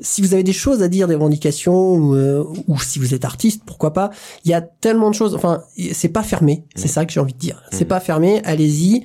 [0.00, 3.26] Si vous avez des choses à dire, des revendications, ou, euh, ou si vous êtes
[3.26, 4.08] artiste, pourquoi pas.
[4.46, 5.34] Il y a tellement de choses.
[5.34, 5.62] Enfin,
[5.92, 6.64] c'est pas fermé.
[6.74, 7.62] C'est ça que j'ai envie de dire.
[7.70, 7.88] C'est Mhm.
[7.88, 8.40] pas fermé.
[8.46, 9.04] Allez-y.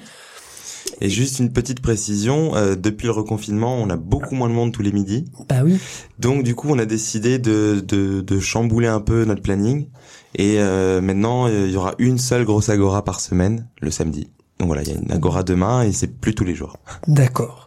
[1.02, 4.72] Et juste une petite précision, euh, depuis le reconfinement, on a beaucoup moins de monde
[4.72, 5.26] tous les midis.
[5.48, 5.80] Bah oui.
[6.20, 9.88] Donc du coup, on a décidé de, de, de chambouler un peu notre planning.
[10.36, 14.30] Et euh, maintenant, euh, il y aura une seule grosse agora par semaine, le samedi.
[14.60, 16.78] Donc voilà, il y a une agora demain et c'est plus tous les jours.
[17.08, 17.67] D'accord.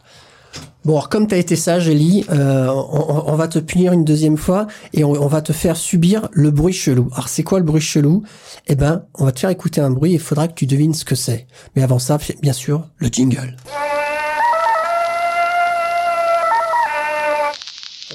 [0.84, 4.38] Bon, alors comme t'as été sage, Ellie, euh, on, on va te punir une deuxième
[4.38, 7.10] fois et on, on va te faire subir le bruit chelou.
[7.12, 8.22] Alors c'est quoi le bruit chelou?
[8.66, 10.94] Eh ben, on va te faire écouter un bruit et il faudra que tu devines
[10.94, 11.46] ce que c'est.
[11.76, 13.56] Mais avant ça, bien sûr, le jingle.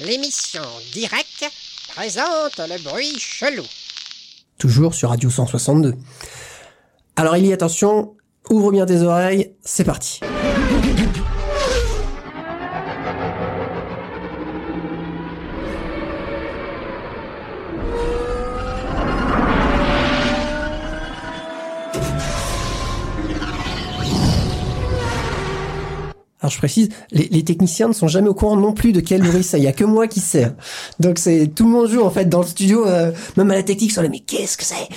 [0.04, 0.62] L'émission
[0.92, 1.44] directe
[1.94, 3.64] présente le bruit chelou.
[4.58, 5.94] Toujours sur Radio 162.
[7.14, 8.14] Alors Ellie, attention,
[8.50, 10.20] ouvre bien tes oreilles, c'est parti.
[26.46, 29.20] Alors je précise, les, les techniciens ne sont jamais au courant non plus de quel
[29.20, 29.58] bruit ça.
[29.58, 30.52] Il y a que moi qui sais.
[31.00, 33.64] Donc c'est tout le monde joue en fait dans le studio, euh, même à la
[33.64, 34.88] technique sur les mais qu'est-ce que c'est?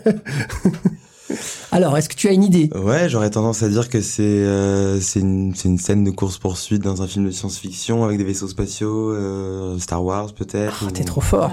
[1.72, 2.70] Alors est-ce que tu as une idée?
[2.74, 6.82] Ouais, j'aurais tendance à dire que c'est euh, c'est une, c'est une scène de course-poursuite
[6.82, 10.82] dans un film de science-fiction avec des vaisseaux spatiaux, euh, Star Wars peut-être.
[10.82, 11.50] Ah, ou- T'es trop fort.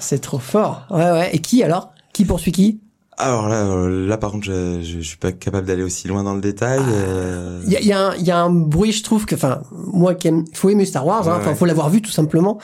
[0.00, 0.86] C'est trop fort.
[0.90, 1.30] Ouais ouais.
[1.34, 1.92] Et qui alors?
[2.12, 2.80] Qui poursuit qui?
[3.20, 6.22] Alors là, euh, là par contre, je, je, je suis pas capable d'aller aussi loin
[6.22, 6.80] dans le détail.
[6.88, 9.34] euh, Il y a, y, a un- il y a un bruit, je trouve que,
[9.34, 11.54] enfin, moi qui aime, faut aimer Star Wars, hein, Ouais, enfin, ouais.
[11.56, 12.58] faut l'avoir vu tout simplement.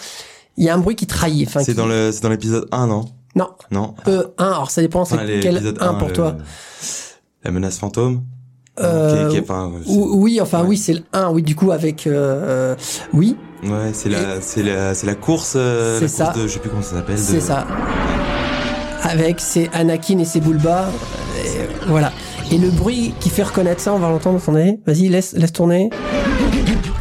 [0.57, 1.51] Il y a un bruit qui trahit.
[1.51, 3.05] C'est qui- dans le c'est dans l'épisode 1, non?
[3.35, 3.95] Non, Non.
[4.07, 4.47] euh, un.
[4.53, 5.05] Alors ça dépend.
[5.05, 6.37] C'est Enfin, quel l'épisode un 1, pour le- toi
[7.43, 8.23] La menace fantôme
[8.81, 10.69] Euh, Qui est- qui est- enfin, c'est- Ou- Oui, enfin Ouais.
[10.71, 12.75] oui, c'est le 1, oui, du coup avec euh,
[13.13, 16.41] oui, Ouais, c'est la, c'est la, c'est la course, euh, C'est la course ça.
[16.43, 17.19] de, je sais plus comment ça s'appelle.
[17.19, 17.67] c'est de- ça.
[19.05, 22.11] Avec c'est Anakin et ses Bulba, euh, voilà.
[22.51, 24.79] Et le bruit qui fait reconnaître ça, on va l'entendre, attendez.
[24.87, 25.91] Vas-y, laisse laisse tourner.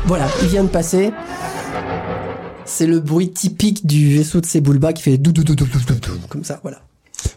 [0.05, 1.11] Voilà, il vient de passer.
[2.65, 5.79] C'est le bruit typique du vaisseau de Sebulba qui fait dou dou dou dou dou
[5.79, 6.81] dou dou, comme ça, voilà.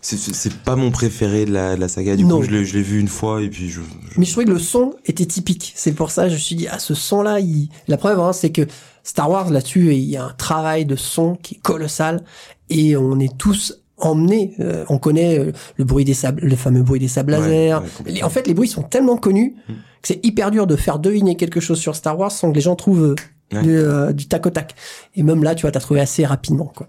[0.01, 2.17] C'est, pas mon préféré de la, de la saga.
[2.17, 2.39] Du Non.
[2.39, 3.81] coup, je l'ai, je l'ai vu une fois et puis je.
[3.81, 5.73] je- Mais je trouvais que le son était typique.
[5.77, 7.69] C'est pour ça que je me suis dit, ah, ce son-là, il...
[7.87, 8.63] la preuve, hein, c'est que
[9.05, 12.25] Star Wars, là-dessus, il y a un travail de son qui est colossal
[12.69, 14.55] et on est tous emmenés.
[14.61, 17.83] euh, on connaît euh, le bruit des sables, le fameux bruit des sables laser.
[18.07, 19.73] ouais, en fait, les bruits sont tellement connus Mm.
[19.73, 22.61] que c'est hyper dur de faire deviner quelque chose sur Star Wars sans que les
[22.61, 23.15] gens trouvent euh,
[23.53, 23.63] Ouais.
[23.63, 24.75] du, euh, du tac au tac.
[25.15, 26.87] Et même là, tu vois, t'as trouvé assez rapidement, quoi.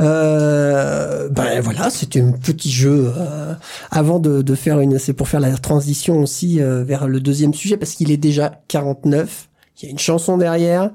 [0.00, 3.54] Euh, ben voilà, c'était un petit jeu euh,
[3.90, 4.98] avant de, de faire une.
[4.98, 9.48] C'est pour faire la transition aussi vers le deuxième sujet parce qu'il est déjà 49.
[9.80, 10.90] Il y a une chanson derrière.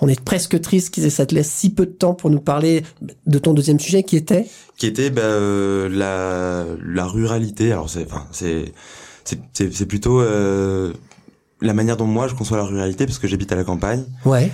[0.00, 2.84] On est presque triste que ça te laisse si peu de temps pour nous parler
[3.26, 4.46] de ton deuxième sujet qui était?
[4.76, 7.72] qui était bah, euh, la la ruralité.
[7.72, 8.72] Alors c'est enfin c'est
[9.24, 10.92] c'est c'est plutôt euh,
[11.60, 14.04] la manière dont moi je conçois la ruralité parce que j'habite à la campagne.
[14.24, 14.50] Ouais.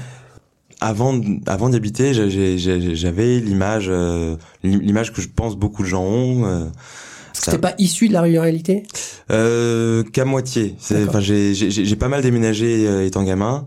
[0.81, 6.47] Avant avant d'y habiter, j'avais l'image euh, l'image que je pense beaucoup de gens ont.
[6.47, 6.65] euh,
[7.33, 8.85] ça- C'était pas issu de la ruralité?
[9.31, 10.75] Euh, qu'à moitié.
[11.07, 13.67] Enfin, j'ai j'ai j'ai pas mal déménagé euh, étant gamin.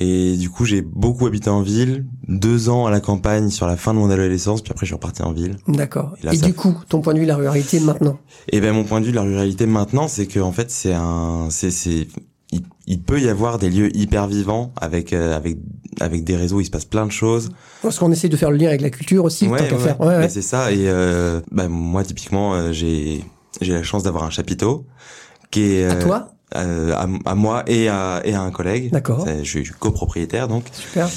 [0.00, 3.76] Et du coup, j'ai beaucoup habité en ville, deux ans à la campagne sur la
[3.76, 5.56] fin de mon adolescence, puis après je suis reparti en ville.
[5.66, 6.14] D'accord.
[6.22, 8.18] Et là, Et ça- du coup, ton point de vue de la ruralité maintenant?
[8.52, 10.94] Et ben mon point de vue de la ruralité maintenant, c'est que en fait c'est
[10.94, 12.06] un, c'est c'est,
[12.52, 15.58] il, il peut y avoir des lieux hyper vivants avec euh, avec
[16.00, 17.50] avec des réseaux, il se passe plein de choses.
[17.82, 20.00] Parce qu'on essaie de faire le lien avec la culture aussi, tant qu'à faire.
[20.00, 20.18] Ouais, ouais.
[20.20, 20.70] Mais c'est ça.
[20.70, 23.24] Et euh, bah, moi typiquement, euh, j'ai
[23.60, 24.86] j'ai la chance d'avoir un chapiteau
[25.50, 26.28] qui est À euh, toi?
[26.56, 28.90] Euh, à, à moi et à et à un collègue.
[28.90, 29.26] D'accord.
[29.28, 30.64] Je suis copropriétaire donc.
[30.72, 31.08] Super.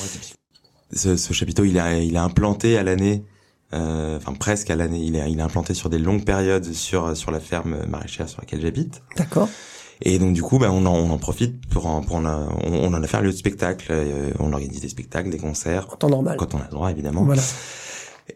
[0.93, 3.23] Ce, ce chapiteau, il a, il a implanté à l'année,
[3.73, 7.31] euh, enfin presque à l'année, il est, il implanté sur des longues périodes sur sur
[7.31, 9.01] la ferme maraîchère sur laquelle j'habite.
[9.15, 9.47] D'accord.
[10.01, 12.49] Et donc du coup, bah, on, en, on en profite pour en, pour en, a-
[12.65, 13.85] on, on en a fait un lieu de spectacle.
[13.91, 16.35] euh, on organise des spectacles, des concerts, En temps normal.
[16.37, 17.23] quand on a le droit évidemment.
[17.23, 17.41] Voilà.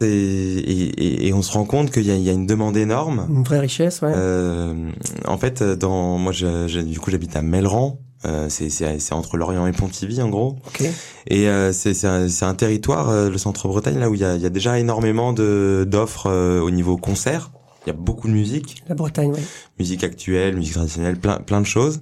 [0.01, 2.75] Et, et, et- on se rend compte qu'il y a, il y a une demande
[2.77, 3.27] énorme.
[3.29, 4.11] Une vraie richesse, ouais.
[4.15, 4.91] Euh,
[5.25, 7.99] en fait, dans moi, je, je- du coup, j'habite à Melran.
[8.25, 10.57] Euh, c'est entre Lorient et Pontivy en gros.
[10.67, 10.83] ok.
[11.27, 14.45] Et euh, c'est un, un territoire, euh, le centre-Bretagne, là où il y a, y
[14.47, 17.51] a déjà énormément d'offres euh, au niveau concert.
[17.85, 19.43] Il y a beaucoup de musique, La Bretagne, ouais.
[19.79, 22.01] musique actuelle, musique traditionnelle, plein plein de choses.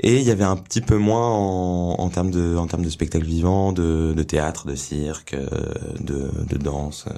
[0.00, 2.90] Et il y avait un petit peu moins en, en termes de en termes de
[2.90, 5.36] spectacles vivants, de, de théâtre, de cirque,
[6.00, 7.14] de, de danse euh,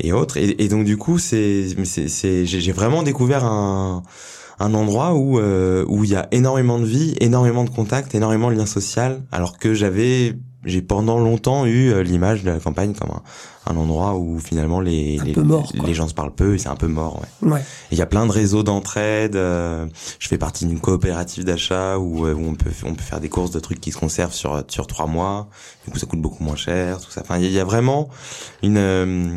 [0.00, 0.36] et autres.
[0.38, 4.02] Et, et donc du coup, c'est c'est j'ai vraiment découvert un
[4.58, 8.50] un endroit où euh, où il y a énormément de vie, énormément de contacts, énormément
[8.50, 12.92] de liens sociaux, alors que j'avais j'ai pendant longtemps eu euh, l'image de la campagne
[12.92, 13.22] comme un,
[13.72, 16.88] un endroit où finalement les les, mort, gens se parlent peu et c'est un peu
[16.88, 17.22] mort.
[17.42, 17.52] Ouais.
[17.52, 17.60] Ouais.
[17.60, 19.36] Et Il y a plein de réseaux d'entraide.
[19.36, 19.86] euh,
[20.18, 23.28] je fais partie d'une coopérative d'achat où, euh, où on peut on peut faire des
[23.28, 25.48] courses de trucs qui se conservent sur sur trois mois.
[25.84, 27.20] Du coup, ça coûte beaucoup moins cher, tout ça.
[27.20, 28.08] Enfin, il y a- il y, a vraiment
[28.62, 29.28] une euh,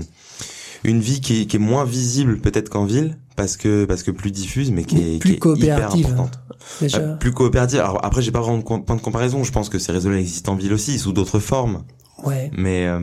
[0.84, 4.70] une vie qui est moins visible peut-être qu'en ville parce que parce que plus diffuse,
[4.72, 5.40] mais qui est, plus qui est hyper
[5.78, 6.40] coopérative, importante.
[6.80, 6.98] Déjà.
[7.00, 7.80] Euh, plus coopérative.
[7.80, 9.44] Alors après, j'ai pas vraiment de point de comparaison.
[9.44, 11.84] Je pense que ces réseaux-là existent en ville aussi sous d'autres formes,
[12.24, 12.52] ouais.
[12.56, 13.00] mais euh,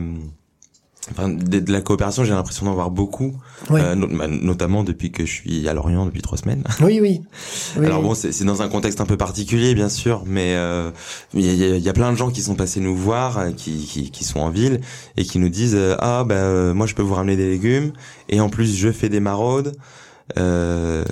[1.11, 3.33] Enfin, de, de la coopération, j'ai l'impression d'en voir beaucoup,
[3.71, 3.81] Ouais.
[3.81, 6.63] euh, no- bah, notamment depuis que je suis à Lorient depuis trois semaines.
[6.81, 7.21] Oui, oui.
[7.77, 8.09] Oui, Alors oui.
[8.09, 10.91] bon, c'est dans un contexte un peu particulier, bien sûr, mais euh,
[11.33, 13.85] il y, a, y a plein de gens qui sont passés nous voir, euh, qui,
[13.87, 14.81] qui, qui sont en ville
[15.17, 17.91] et qui nous disent ah ben euh, moi je peux vous ramener des légumes
[18.27, 19.75] et en plus je fais des maraudes,
[20.37, 21.03] euh,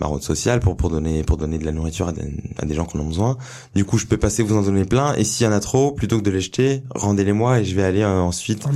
[0.00, 2.22] maraudes sociales pour pour donner pour donner de la nourriture à des,
[2.58, 3.36] à des gens qui en ont besoin.
[3.74, 5.92] Du coup, je peux passer vous en donner plein et s'il y en a trop,
[5.92, 8.70] plutôt que de les jeter, rendez-les-moi et je vais aller euh, ensuite En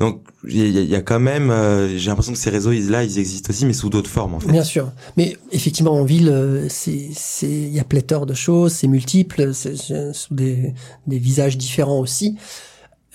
[0.00, 3.02] donc il y, y a quand même, euh, j'ai l'impression que ces réseaux ils- là,
[3.04, 4.50] ils existent aussi, mais sous d'autres formes en fait.
[4.52, 4.92] Bien sûr.
[5.16, 9.52] Mais effectivement, en ville, euh, c'est, c'est, il y a pléthore de choses, c'est multiple,
[9.54, 10.74] c'est, c'est sous des,
[11.06, 12.36] des visages différents aussi.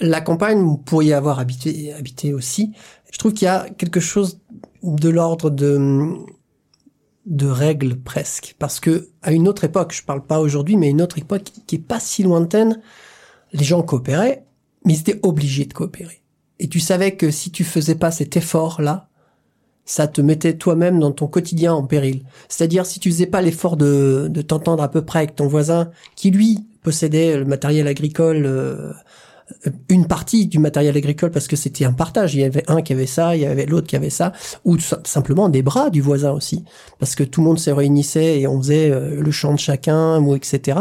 [0.04, 2.72] La campagne, vous pourriez avoir habité, habité aussi.
[3.12, 4.40] Je trouve qu'il y a quelque chose
[4.84, 6.16] de l'ordre de,
[7.26, 8.56] de règles presque.
[8.58, 11.76] Parce que, à une autre époque, je parle pas aujourd'hui, mais une autre époque qui
[11.76, 12.82] est pas si lointaine,
[13.54, 14.46] les gens coopéraient,
[14.86, 16.24] mais ils étaient obligés de coopérer.
[16.60, 19.10] Et tu savais que si tu faisais pas cet effort-là,
[19.84, 22.24] ça te mettait toi-même dans ton quotidien en péril.
[22.48, 25.92] C'est-à-dire si tu faisais pas l'effort de, de t'entendre à peu près avec ton voisin,
[26.16, 28.94] qui lui possédait le matériel agricole, euh,
[29.90, 32.36] une partie du matériel agricole parce que c'était un partage.
[32.36, 34.34] Il y avait un qui avait ça, il y avait l'autre qui avait ça,
[34.66, 36.64] ou tout simplement des bras du voisin aussi,
[37.00, 40.20] parce que tout le monde se réunissait et on faisait euh, le chant de chacun,
[40.20, 40.80] ou etc.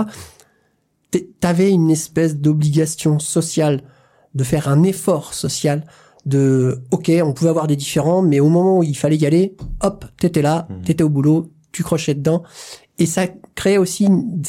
[1.40, 3.82] T'avais une espèce d'obligation sociale
[4.36, 5.84] de faire un effort social
[6.24, 9.56] de ok on pouvait avoir des différends mais au moment où il fallait y aller
[9.80, 10.82] hop t'étais là Mhm.
[10.82, 12.42] t'étais au boulot tu crochais dedans
[13.00, 14.40] et ça créait aussi une-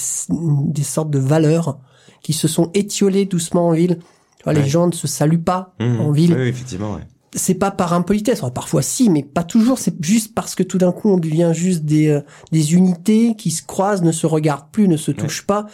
[0.71, 1.79] des sortes de valeurs
[2.21, 3.97] qui se sont étiolées doucement en ville.
[4.37, 5.99] Tu vois, les gens ne se saluent pas Mmh.
[6.01, 6.33] en ville.
[6.33, 6.93] Oui, effectivement.
[6.95, 7.01] Ouais.
[7.33, 8.43] c'est pas par impolitesse.
[8.43, 9.79] Enfin, parfois si mais pas toujours.
[9.79, 12.19] C'est juste parce que tout d'un coup on devient juste des euh,
[12.51, 15.65] des unités qui se croisent ne se regardent plus ne se touchent pas.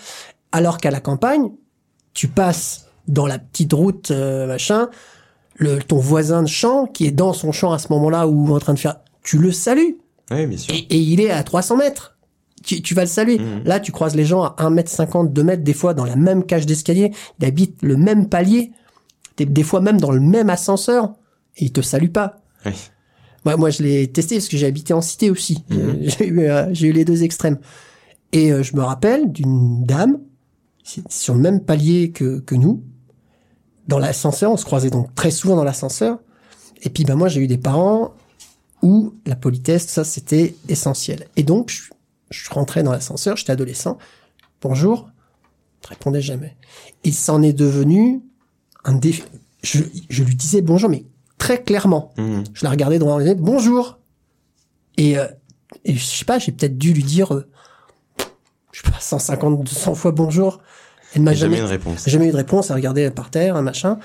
[0.51, 1.49] Alors qu'à la campagne
[2.13, 4.89] tu passes dans la petite route euh, machin.
[5.55, 8.59] Le ton voisin de champ qui est dans son champ à ce moment-là ou en
[8.59, 9.97] train de faire tu le salues.
[10.29, 10.75] Oui, bien sûr.
[10.75, 12.16] et, et il est à 300 mètres
[12.67, 13.39] tu, tu vas le saluer.
[13.39, 13.63] Mhm.
[13.63, 16.15] Là, tu croises les gens à 1 mètre 50, 2 mètres, des fois dans la
[16.15, 17.11] même cage d'escalier.
[17.39, 18.71] Il habite le même palier.
[19.37, 21.13] Des, des fois même dans le même ascenseur.
[21.55, 22.41] Et il te salue pas.
[22.65, 22.73] Oui.
[23.45, 25.63] Moi, moi, je l'ai testé parce que j'ai habité en cité aussi.
[25.69, 25.97] Mhm.
[26.01, 27.57] J'ai eu, euh, j'ai eu les deux extrêmes.
[28.33, 30.19] Et euh, je me rappelle d'une dame,
[31.09, 32.83] sur le même palier que, que nous.
[33.87, 36.19] dans l'ascenseur, on se croisait donc très souvent dans l'ascenseur.
[36.83, 38.13] Et puis, ben moi, j'ai eu des parents
[38.81, 41.27] où la politesse, ça, c'était essentiel.
[41.35, 41.89] Et donc, je,
[42.29, 43.97] je rentrais dans l'ascenseur, j'étais adolescent.
[44.61, 45.09] Bonjour.
[45.83, 46.55] Je répondais jamais.
[47.03, 48.21] Et ça en est devenu
[48.83, 49.23] un défi.
[49.63, 51.05] Je, je lui disais bonjour, mais
[51.37, 52.13] très clairement.
[52.17, 52.43] Mhm.
[52.53, 53.99] Je la regardais droit dans les yeux, bonjour.
[54.97, 55.27] Et, euh,
[55.85, 57.47] et je sais pas, j'ai peut-être dû lui dire, euh,
[58.71, 60.59] je sais pas, 150, 200 fois bonjour.
[61.15, 62.09] Elle m'a jamais jamais, une réponse.
[62.09, 62.69] jamais eu de réponse.
[62.69, 63.99] Elle regardait par terre, un machin.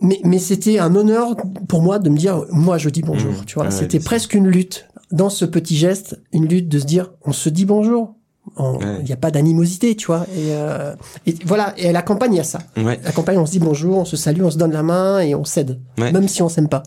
[0.00, 1.36] Mais, mais c'était un honneur
[1.68, 3.32] pour moi de me dire, moi je dis bonjour.
[3.32, 3.44] Mmh.
[3.46, 6.84] Tu vois, Ah c'était presque une lutte dans ce petit geste, une lutte de se
[6.84, 8.14] dire, on se dit bonjour.
[8.56, 9.02] On- Il Ouais.
[9.04, 10.26] n'y a pas d'animosité, tu vois.
[10.36, 10.94] Et, euh,
[11.26, 11.72] et voilà.
[11.78, 12.58] Et à la campagne, il y a ça.
[12.76, 13.00] Ouais.
[13.02, 15.20] À la campagne, on se dit bonjour, on se salue, on se donne la main
[15.20, 16.12] et on cède, Ouais.
[16.12, 16.82] même si on s'aime pas.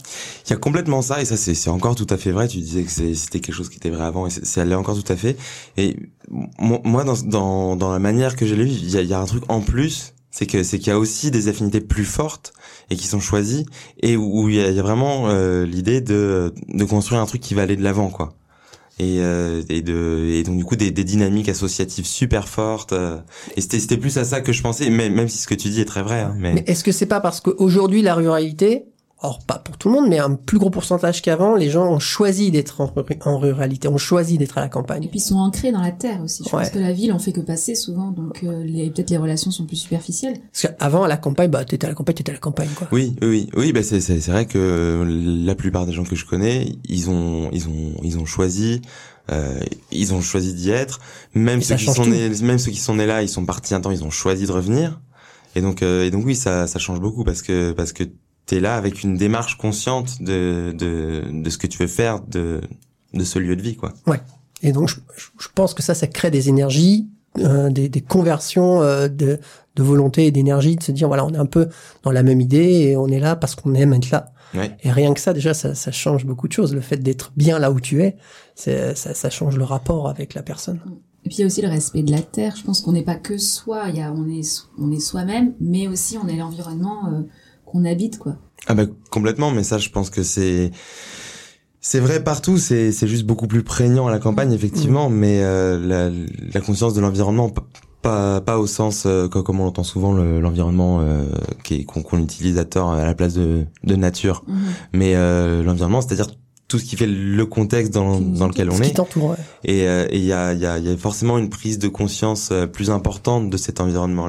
[0.46, 2.48] Il y a complètement ça, et ça c'est encore tout à fait vrai.
[2.48, 5.12] Tu disais que c'était quelque chose qui était vrai avant, et c'est- allé encore tout
[5.12, 5.36] à fait.
[5.78, 5.98] Et
[6.30, 9.14] mo- moi, dans, dans, dans la manière que j'ai lu, il y a, il y
[9.16, 12.06] a un truc en plus, c'est que c'est qu'il y a aussi des affinités plus
[12.06, 12.54] fortes
[12.92, 13.66] et qui sont choisies,
[14.04, 17.20] et où, où il, y a, il y a vraiment euh, l'idée de, de construire
[17.22, 18.36] un truc qui va aller de l'avant, quoi.
[19.00, 23.20] Et, euh, et de et donc du coup des, des dynamiques associatives super fortes euh,
[23.56, 25.70] et c'était c'était plus à ça que je pensais même même si ce que tu
[25.70, 28.86] dis est très vrai hein, mais, Mais est-ce que c'est pas parce qu'aujourd'hui la ruralité,
[29.22, 32.00] or pas pour tout le monde, mais un plus gros pourcentage qu'avant, les gens ont
[32.00, 32.94] choisi d'être en,
[33.26, 35.08] en ruralité, ont choisi d'être à la Et campagne.
[35.10, 36.44] puis ils sont ancrés dans la terre aussi.
[36.48, 36.62] Je Ouais.
[36.64, 39.50] pense que la ville, on fait que passer souvent, donc euh, les- peut-être les relations
[39.50, 40.38] sont plus superficielles.
[40.52, 42.88] Parce qu'avant à la campagne, bah t'étais à la campagne, t'étais à la campagne quoi.
[42.92, 45.06] Oui, oui, oui, bah c'est c'est c'est vrai que euh,
[45.46, 48.82] la plupart des gens que je connais, ils ont ils ont ils ont choisi
[49.32, 49.60] euh,
[49.92, 51.00] ils ont choisi d'y être.
[51.34, 52.10] Même Et ceux qui sont tout.
[52.10, 54.46] nés, même ceux qui sont nés là, ils sont partis un temps, ils ont choisi
[54.46, 55.02] de revenir.
[55.56, 58.04] Et donc euh, et donc oui, ça ça change beaucoup parce que parce que
[58.48, 62.62] t'es là avec une démarche consciente de de de ce que tu veux faire de
[63.14, 63.94] de ce lieu de vie quoi.
[64.64, 64.96] Et donc je,
[65.38, 69.40] je- pense que ça, ça crée des énergies, euh, des, des conversions euh, de,
[69.76, 71.68] de volonté et d'énergie, de se dire voilà, on est un peu
[72.02, 74.32] dans la même idée et on est là parce qu'on aime être là.
[74.56, 74.76] Ouais.
[74.82, 76.74] Et rien que ça, déjà, ça, ça change beaucoup de choses.
[76.74, 78.16] Le fait d'être bien là où tu es,
[78.56, 80.80] c'est, ça, ça change le rapport avec la personne.
[81.26, 82.56] Et puis il y a aussi le respect de la terre.
[82.58, 83.90] Je pense qu'on n'est pas que soi.
[83.90, 87.22] Il y a, on est, on est soi-même, mais aussi on est l'environnement euh,
[87.68, 88.36] qu'on habite, quoi.
[88.68, 90.72] Ah bah complètement, mais ça je pense que c'est
[91.80, 95.80] c'est vrai partout, c'est c'est juste beaucoup plus prégnant à la campagne effectivement, mais euh,
[95.80, 96.10] la,
[96.54, 97.52] la conscience de l'environnement
[98.02, 101.24] pas pas au sens euh, co- comme on l'entend souvent le- l'environnement euh,
[101.64, 104.58] qui est- qu'on qu'on utilise à tort à la place de de nature, Mhm.
[104.94, 106.28] mais euh, l'environnement c'est-à-dire
[106.68, 109.30] tout ce qui fait le contexte dans dans lequel on Ce qui est t'entoure.
[109.32, 109.36] ouais.
[109.64, 111.88] et euh, et il y a il y a y a forcément une prise de
[111.88, 114.28] conscience euh, plus importante de cet environnement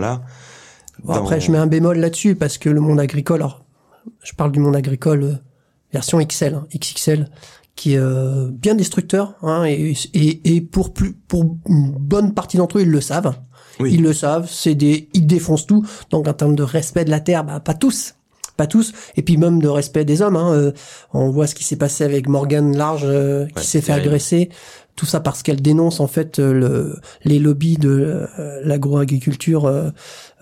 [1.09, 3.65] Après, je mets un bémol là-dessus parce que le monde agricole, alors,
[4.23, 5.35] je parle du monde agricole euh,
[5.93, 7.29] version XL, hein, XXL,
[7.77, 12.57] qui est euh, bien destructeur, hein, et, et, et pour plus, pour une bonne partie
[12.57, 13.35] d'entre eux, ils le savent.
[13.81, 13.95] Oui.
[13.95, 15.87] Ils le savent, c'est des, ils défoncent tout.
[16.11, 18.15] Donc, en termes de respect de la terre, bah, pas tous.
[18.59, 18.93] Pas tous.
[19.17, 20.37] Et puis même de respect des hommes.
[20.37, 20.73] Hein, euh,
[21.15, 24.51] on voit ce qui s'est passé avec Morgan Large, euh, qui Ouais, s'est fait agresser.
[24.97, 29.91] Tout ça parce qu'elle dénonce en fait euh, le, les lobbies de euh, l'agroagriculture euh,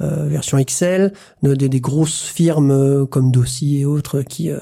[0.01, 1.13] version XL,
[1.43, 4.59] de- des- des grosses firmes comme Dossi et autres qui euh,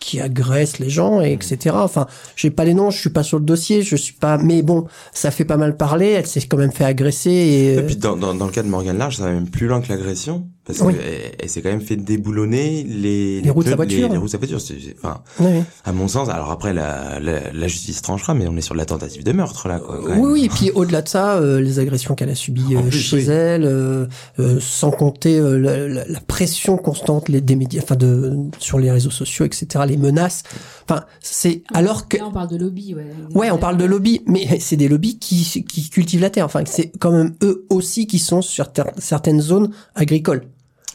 [0.00, 1.76] qui agressent les gens et etc.
[1.78, 2.06] Enfin,
[2.36, 4.36] j'ai pas les noms, je suis pas sur le dossier, je suis pas.
[4.36, 4.84] Mais bon,
[5.14, 6.08] ça fait pas mal parler.
[6.10, 7.74] Elle s'est quand même fait agresser et.
[7.76, 9.80] Et puis dans, dans, dans le cas de Morgan Large, ça va même plus loin
[9.80, 10.94] que l'agression, parce Oui.
[10.94, 14.06] qu'elle elle, s'est quand même fait déboulonner les, Les roues de sa voiture.
[14.08, 14.58] Les, les roues de sa voiture.
[15.02, 15.62] Enfin, ouais.
[15.84, 18.78] à mon sens, alors après la, la, la justice tranchera, mais on est sur de
[18.78, 19.78] la tentative de meurtre là.
[19.78, 20.20] Quoi, quand Oui, même.
[20.24, 23.16] oui, et puis au-delà de ça, euh, les agressions qu'elle a subies euh, plus, chez
[23.16, 23.24] oui.
[23.28, 24.06] elle, euh,
[24.38, 28.78] euh, sans compter euh, la, la- la pression constante les, des médias, enfin de sur
[28.78, 30.44] les réseaux sociaux, etc., les menaces.
[30.88, 33.04] Enfin, c'est alors que Là, on parle de lobby, ouais.
[33.34, 36.46] Ouais, on parle de lobbies, mais c'est des lobbies qui, qui cultivent la terre.
[36.46, 40.44] Enfin, c'est quand même eux aussi qui sont sur ter- certaines zones agricoles.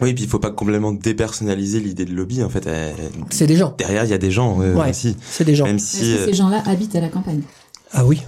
[0.02, 2.42] Oui, puis il faut pas complètement dépersonnaliser l'idée de lobby.
[2.44, 2.94] En fait, elle-
[3.30, 3.74] C'est des gens.
[3.78, 4.90] derrière il y a des gens euh, Ouais.
[4.92, 5.16] aussi.
[5.30, 5.66] C'est des gens.
[5.66, 7.42] Même si que euh, ces gens-là habitent à la campagne
[7.92, 8.22] Ah oui.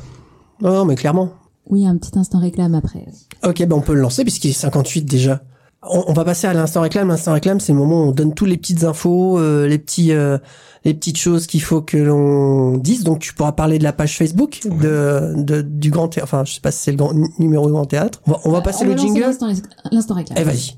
[0.62, 1.32] Non, non, mais clairement.
[1.70, 3.06] Oui, un petit instant réclame après.
[3.46, 5.42] Ok, ben on peut le lancer puisqu'il est 58 déjà.
[5.84, 7.08] On, on va passer à l'instant réclame.
[7.08, 10.12] L'instant réclame, c'est le moment où on donne toutes les petites infos, euh, les petits,
[10.12, 10.38] euh,
[10.86, 13.04] les petites choses qu'il faut que l'on dise.
[13.04, 16.28] Donc tu pourras parler de la page Facebook de, de du grand théâtre.
[16.32, 18.22] Enfin, je sais pas si c'est le grand numéro du grand théâtre.
[18.28, 19.20] On va, on va passer Euh, On le va jingle.
[19.22, 19.48] l'instant-
[19.92, 20.38] L'instant réclame.
[20.40, 20.74] Eh vas-y.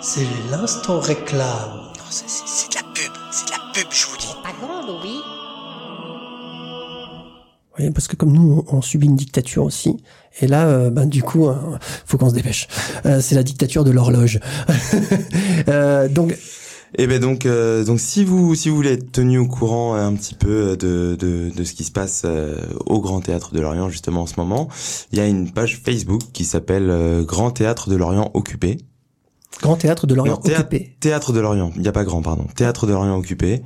[0.00, 1.92] C'est l'instant réclame.
[2.10, 4.34] C'est c'est de la pub, c'est de la pub, je vous dis.
[4.42, 5.16] Pas grande, oui.
[7.78, 9.96] Oui, parce que comme nous, on, on subit une dictature aussi.
[10.40, 11.54] Et là, euh, ben, du coup, euh,
[12.06, 12.68] faut qu'on se dépêche.
[13.04, 14.40] Euh, c'est la dictature de l'horloge.
[15.68, 16.36] Euh, donc,
[16.96, 20.06] Et ben donc euh, donc si vous si vous voulez être tenu au courant euh,
[20.06, 23.60] un petit peu de de, de ce qui se passe euh, au Grand Théâtre de
[23.60, 24.68] Lorient justement en ce moment,
[25.10, 28.78] il y a une page Facebook qui s'appelle euh, Grand Théâtre de Lorient occupé.
[29.62, 30.96] Grand Théâtre de Lorient occupé.
[31.00, 32.46] théâtre de Lorient, il n'y a pas grand, pardon.
[32.54, 33.62] Théâtre de Lorient occupé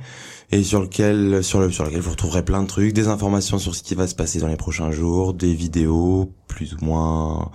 [0.51, 3.75] et sur lequel sur le sur lequel vous retrouverez plein de trucs, des informations sur
[3.75, 7.51] ce qui va se passer dans les prochains jours, des vidéos plus ou moins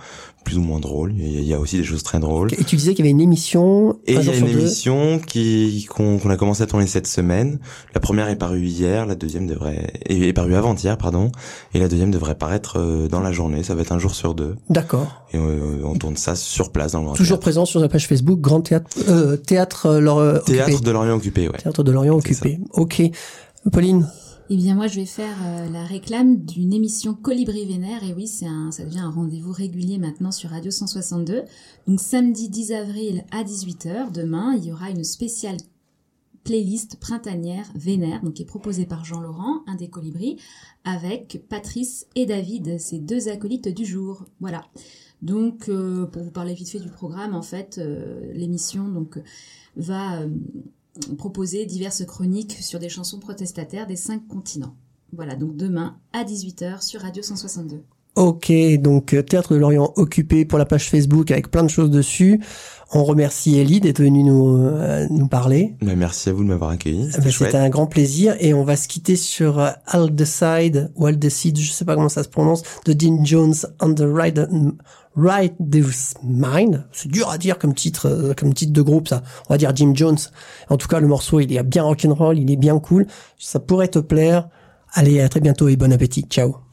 [0.47, 1.13] plus ou moins drôles.
[1.17, 2.53] Il y a, aussi des choses très drôles.
[2.53, 5.85] Et tu disais qu'il y avait une émission Et il y a une émission qui
[5.89, 7.59] qu'on qu'on a commencé à tourner cette semaine.
[7.93, 11.33] La première est parue hier, la deuxième devrait est, parue avant-hier, pardon,
[11.73, 13.61] et la deuxième devrait paraître euh, dans la journée.
[13.63, 15.25] Ça va être un jour sur deux, D'accord.
[15.33, 17.41] et euh, on tourne ça sur place dans le Grand Toujours Théâtre.
[17.41, 21.57] présent sur la page Facebook Grand Théâtre euh, Théâtre euh, Théâtre de Lorient occupé, ouais.
[21.57, 22.57] Théâtre de Lorient occupé.
[22.87, 23.01] Ok.
[23.69, 24.07] Pauline.
[24.49, 28.01] Eh bien, moi, je vais faire euh, la réclame d'une émission Colibri Vénère.
[28.05, 31.43] Et oui, c'est un, ça devient un rendez-vous régulier maintenant sur Radio 162.
[31.85, 35.57] Donc, samedi 10 avril à 18h, demain, il y aura une spéciale
[36.45, 40.37] playlist printanière Vénère, donc qui est proposée par Jean Laurent, un des colibris,
[40.85, 44.23] avec Patrice et David, ces deux acolytes du jour.
[44.39, 44.63] Voilà.
[45.21, 49.19] Donc, euh, pour vous parler vite fait du programme, en fait, euh, l'émission donc
[49.75, 50.21] va
[51.17, 54.75] proposer diverses chroniques sur des chansons protestataires des cinq continents.
[55.13, 57.83] Voilà, donc demain à 18h sur Radio 162.
[58.17, 61.91] Ok, donc euh, Théâtre de Lorient occupé pour la page Facebook avec plein de choses
[61.91, 62.41] dessus.
[62.91, 65.75] On remercie Ellie d'être venue nous, euh, nous parler.
[65.83, 67.05] Bah, merci à vous de m'avoir accueilli.
[67.09, 67.31] Eh C'était.
[67.31, 71.19] C'était un grand plaisir et on va se quitter sur euh, I'll Decide ou I'll
[71.19, 74.39] Decide, je sais pas comment ça se prononce, de Dean Jones on the Right,
[75.15, 76.87] right This Mind.
[76.91, 79.21] C'est dur à dire comme titre, euh, comme titre de groupe ça.
[79.47, 80.17] On va dire Jim Jones.
[80.69, 83.05] En tout cas, le morceau il est bien rock'n'roll, il est bien cool.
[83.37, 84.49] Ça pourrait te plaire.
[84.93, 86.25] Allez, à très bientôt et bon appétit.
[86.29, 86.66] Ciao.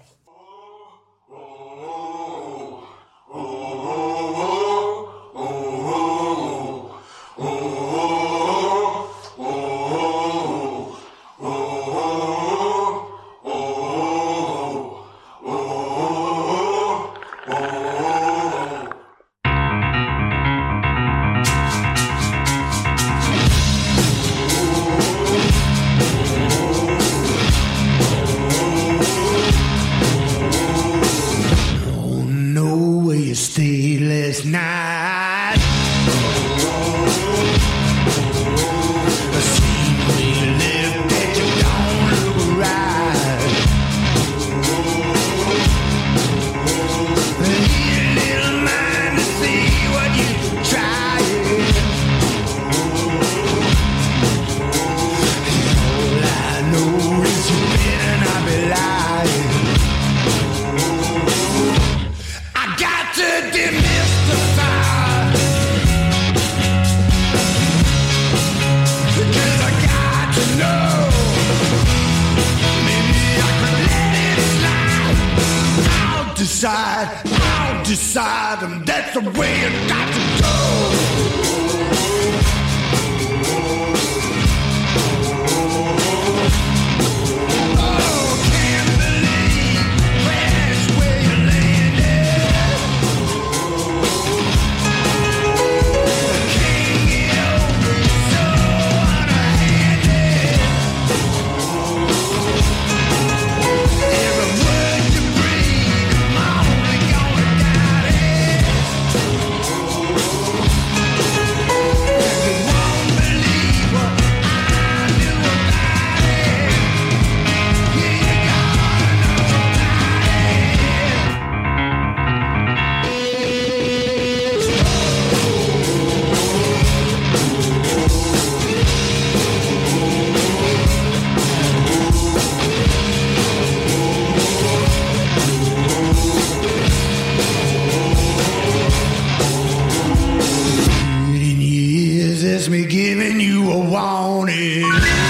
[142.68, 145.23] Me giving you a warning.